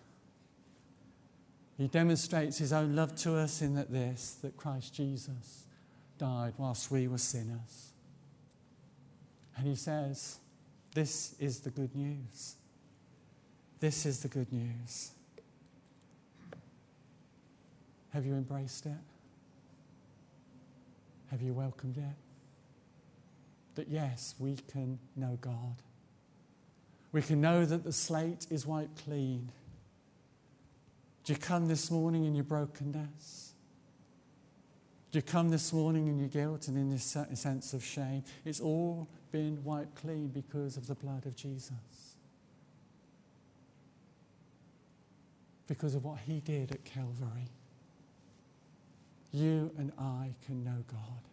He 1.78 1.88
demonstrates 1.88 2.58
his 2.58 2.72
own 2.72 2.96
love 2.96 3.16
to 3.18 3.36
us 3.36 3.62
in 3.62 3.76
that 3.76 3.92
this, 3.92 4.38
that 4.42 4.56
Christ 4.56 4.94
Jesus 4.94 5.66
died 6.18 6.54
whilst 6.58 6.90
we 6.90 7.08
were 7.08 7.18
sinners. 7.18 7.92
And 9.58 9.68
he 9.68 9.76
says, 9.76 10.40
This 10.96 11.36
is 11.40 11.60
the 11.60 11.70
good 11.70 11.94
news. 11.96 12.56
This 13.80 14.06
is 14.06 14.22
the 14.22 14.30
good 14.30 14.52
news. 14.54 15.12
Have 18.14 18.26
you 18.26 18.34
embraced 18.34 18.86
it? 18.86 18.92
Have 21.32 21.42
you 21.42 21.54
welcomed 21.54 21.98
it? 21.98 22.23
That 23.76 23.88
yes, 23.88 24.36
we 24.38 24.58
can 24.72 25.00
know 25.16 25.38
God. 25.42 25.76
We 27.12 27.22
can 27.22 27.42
know 27.42 27.66
that 27.66 27.84
the 27.84 27.94
slate 27.94 28.48
is 28.50 28.66
wiped 28.66 29.04
clean 29.04 29.52
do 31.24 31.32
you 31.32 31.40
come 31.40 31.68
this 31.68 31.90
morning 31.90 32.26
in 32.26 32.36
your 32.36 32.44
brokenness? 32.44 33.54
Do 35.12 35.20
you 35.20 35.24
come 35.24 35.50
this 35.50 35.72
morning 35.72 36.08
in 36.08 36.20
your 36.20 36.28
guilt 36.28 36.68
and 36.68 36.78
in 36.78 36.90
this 36.90 37.04
sense 37.06 37.74
of 37.74 37.84
shame? 37.84 38.24
It's 38.44 38.60
all 38.60 39.08
been 39.32 39.64
wiped 39.64 39.96
clean 39.96 40.28
because 40.28 40.76
of 40.76 40.88
the 40.88 40.96
blood 40.96 41.26
of 41.26 41.36
Jesus. 41.36 41.72
Because 45.68 45.96
of 45.96 46.04
what 46.04 46.20
he 46.20 46.42
did 46.42 46.72
at 46.72 46.84
Calvary. 46.84 47.48
You 49.32 49.72
and 49.78 49.94
I 49.98 50.34
can 50.46 50.64
know 50.64 50.84
God. 50.88 51.33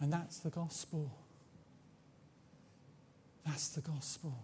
And 0.00 0.12
that's 0.12 0.38
the 0.38 0.50
gospel. 0.50 1.10
That's 3.46 3.68
the 3.68 3.80
gospel. 3.80 4.34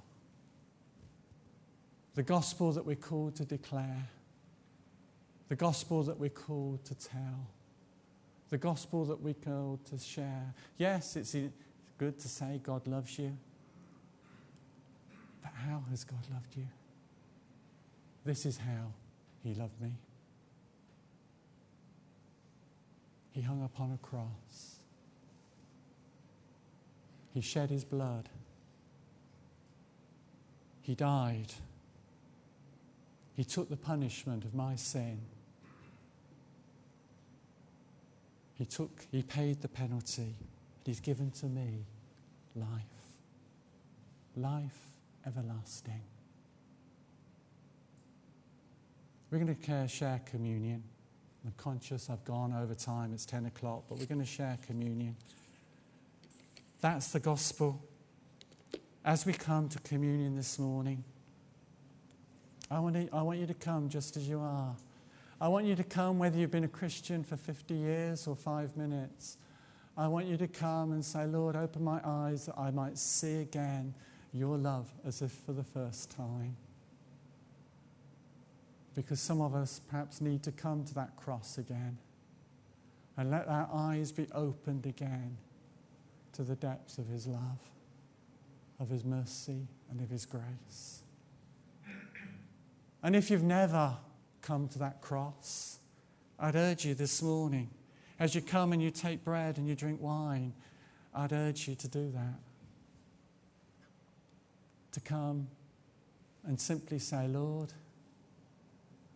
The 2.15 2.23
gospel 2.23 2.73
that 2.73 2.85
we're 2.85 2.97
called 2.97 3.37
to 3.37 3.45
declare, 3.45 4.09
the 5.49 5.57
gospel 5.57 6.03
that 6.05 6.19
we're 6.19 6.29
called 6.29 6.85
to 6.85 6.95
tell, 6.95 7.49
the 8.51 8.59
gospel 8.59 9.05
that 9.07 9.21
we're 9.21 9.35
called 9.35 9.85
to 9.87 9.99
share. 9.99 10.55
Yes, 10.77 11.17
it's 11.17 11.37
good 11.99 12.19
to 12.19 12.29
say 12.29 12.61
God 12.63 12.87
loves 12.87 13.19
you, 13.19 13.37
but 15.41 15.53
how 15.67 15.85
has 15.91 16.05
God 16.05 16.27
loved 16.33 16.57
you? 16.57 16.67
This 18.25 18.45
is 18.45 18.59
how 18.59 18.93
He 19.43 19.55
loved 19.55 19.81
me. 19.81 19.93
He 23.31 23.41
hung 23.41 23.63
upon 23.65 23.93
a 23.93 23.99
cross. 23.99 24.80
He 27.41 27.47
shed 27.47 27.71
his 27.71 27.85
blood. 27.85 28.29
He 30.83 30.95
died 30.95 31.53
he 33.41 33.45
took 33.45 33.71
the 33.71 33.77
punishment 33.77 34.45
of 34.45 34.55
my 34.55 34.77
sin. 34.77 35.19
He 38.53 38.67
took, 38.67 38.91
he 39.11 39.23
paid 39.23 39.63
the 39.63 39.69
penalty. 39.69 40.35
He's 40.85 41.01
given 41.01 41.31
to 41.31 41.47
me 41.47 41.87
life. 42.55 42.67
Life 44.37 44.79
everlasting. 45.27 46.03
We're 49.31 49.39
going 49.39 49.57
to 49.57 49.89
share 49.89 50.21
communion. 50.27 50.83
I'm 51.47 51.55
conscious 51.57 52.11
I've 52.11 52.27
gone 52.27 52.53
over 52.53 52.75
time, 52.75 53.15
it's 53.15 53.25
10 53.25 53.47
o'clock, 53.47 53.85
but 53.89 53.97
we're 53.97 54.05
going 54.05 54.21
to 54.21 54.27
share 54.27 54.59
communion. 54.67 55.17
That's 56.81 57.09
the 57.09 57.21
gospel. 57.21 57.83
As 59.05 59.27
we 59.27 59.33
come 59.33 59.69
to 59.69 59.79
communion 59.81 60.35
this 60.35 60.59
morning, 60.59 61.05
I 62.71 62.79
want, 62.81 62.95
to, 62.95 63.09
I 63.13 63.23
want 63.23 63.39
you 63.39 63.47
to 63.47 63.55
come 63.55 63.89
just 63.89 64.17
as 64.17 64.29
you 64.29 64.41
are. 64.41 64.75
I 65.41 65.49
want 65.49 65.67
you 65.67 65.75
to 65.75 65.85
come 65.85 66.19
whether 66.19 66.39
you've 66.39 66.51
been 66.51 66.65
a 66.65 66.69
Christian 66.69 67.23
for 67.23 67.37
50 67.37 67.75
years 67.75 68.27
or 68.27 68.37
five 68.37 68.77
minutes. 68.77 69.37
I 69.97 70.07
want 70.09 70.27
you 70.27 70.37
to 70.39 70.49
come 70.49 70.93
and 70.93 71.05
say, 71.05 71.27
Lord, 71.27 71.57
open 71.57 71.83
my 71.85 72.01
eyes 72.05 72.47
that 72.47 72.59
I 72.59 72.71
might 72.71 72.97
see 72.97 73.41
again 73.41 73.95
your 74.33 74.57
love 74.57 74.91
as 75.05 75.21
if 75.21 75.33
for 75.33 75.53
the 75.53 75.65
first 75.65 76.11
time. 76.11 76.57
Because 78.95 79.21
some 79.21 79.41
of 79.41 79.55
us 79.55 79.81
perhaps 79.89 80.21
need 80.21 80.43
to 80.45 80.53
come 80.53 80.85
to 80.85 80.95
that 80.95 81.17
cross 81.17 81.59
again 81.59 81.99
and 83.17 83.31
let 83.31 83.49
our 83.49 83.69
eyes 83.73 84.13
be 84.13 84.27
opened 84.33 84.87
again 84.87 85.37
to 86.41 86.47
the 86.47 86.57
depths 86.57 86.97
of 86.97 87.07
his 87.07 87.27
love. 87.27 87.61
of 88.81 88.89
His 88.89 89.05
mercy 89.05 89.69
and 89.91 90.01
of 90.01 90.09
His 90.09 90.25
grace. 90.25 91.03
And 93.03 93.15
if 93.15 93.31
you've 93.31 93.43
never 93.43 93.99
come 94.41 94.67
to 94.69 94.79
that 94.79 95.03
cross, 95.03 95.81
I'd 96.39 96.57
urge 96.57 96.87
you 96.87 96.95
this 96.95 97.21
morning, 97.21 97.69
as 98.19 98.35
you 98.35 98.41
come 98.41 98.73
and 98.73 98.83
you 98.83 98.91
take 98.91 99.23
bread 99.23 99.59
and 99.59 99.69
you 99.69 99.75
drink 99.75 100.01
wine, 100.01 100.55
I'd 101.15 101.33
urge 101.33 101.69
you 101.69 101.75
to 101.75 101.89
do 101.89 102.11
that. 102.13 102.41
To 104.93 105.01
come 105.01 105.49
and 106.47 106.59
simply 106.59 106.99
say, 106.99 107.29
Lord, 107.29 107.73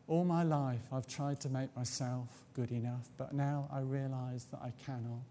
all 0.07 0.27
my 0.27 0.43
life 0.43 0.93
I've 0.93 1.07
tried 1.07 1.41
to 1.41 1.49
make 1.49 1.75
myself 1.75 2.29
good 2.53 2.71
enough, 2.71 3.09
but 3.17 3.33
now 3.33 3.67
I 3.73 3.81
realize 3.81 4.45
that 4.51 4.61
I 4.63 4.73
cannot. 4.85 5.25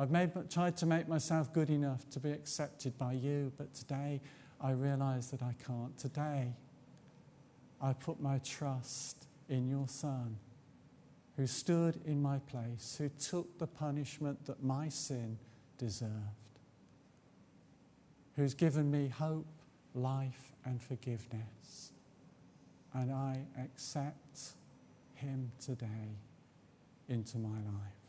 I've 0.00 0.10
made, 0.10 0.30
tried 0.48 0.78
to 0.78 0.86
make 0.86 1.08
myself 1.08 1.52
good 1.52 1.68
enough 1.68 2.08
to 2.12 2.20
be 2.20 2.32
accepted 2.32 2.96
by 2.96 3.12
you, 3.12 3.52
but 3.58 3.74
today 3.74 4.22
I 4.58 4.70
realize 4.70 5.30
that 5.30 5.42
I 5.42 5.54
can't. 5.66 5.96
Today, 5.98 6.54
I 7.82 7.92
put 7.92 8.18
my 8.18 8.38
trust 8.38 9.26
in 9.50 9.68
your 9.68 9.88
Son, 9.88 10.38
who 11.36 11.46
stood 11.46 12.00
in 12.06 12.22
my 12.22 12.38
place, 12.38 12.96
who 12.96 13.10
took 13.10 13.58
the 13.58 13.66
punishment 13.66 14.46
that 14.46 14.62
my 14.62 14.88
sin 14.88 15.36
deserved, 15.76 16.10
who's 18.36 18.54
given 18.54 18.90
me 18.90 19.08
hope, 19.08 19.52
life, 19.94 20.54
and 20.64 20.82
forgiveness. 20.82 21.92
And 22.94 23.12
I 23.12 23.42
accept 23.62 24.54
him 25.12 25.52
today 25.60 26.16
into 27.06 27.36
my 27.36 27.48
life. 27.48 27.99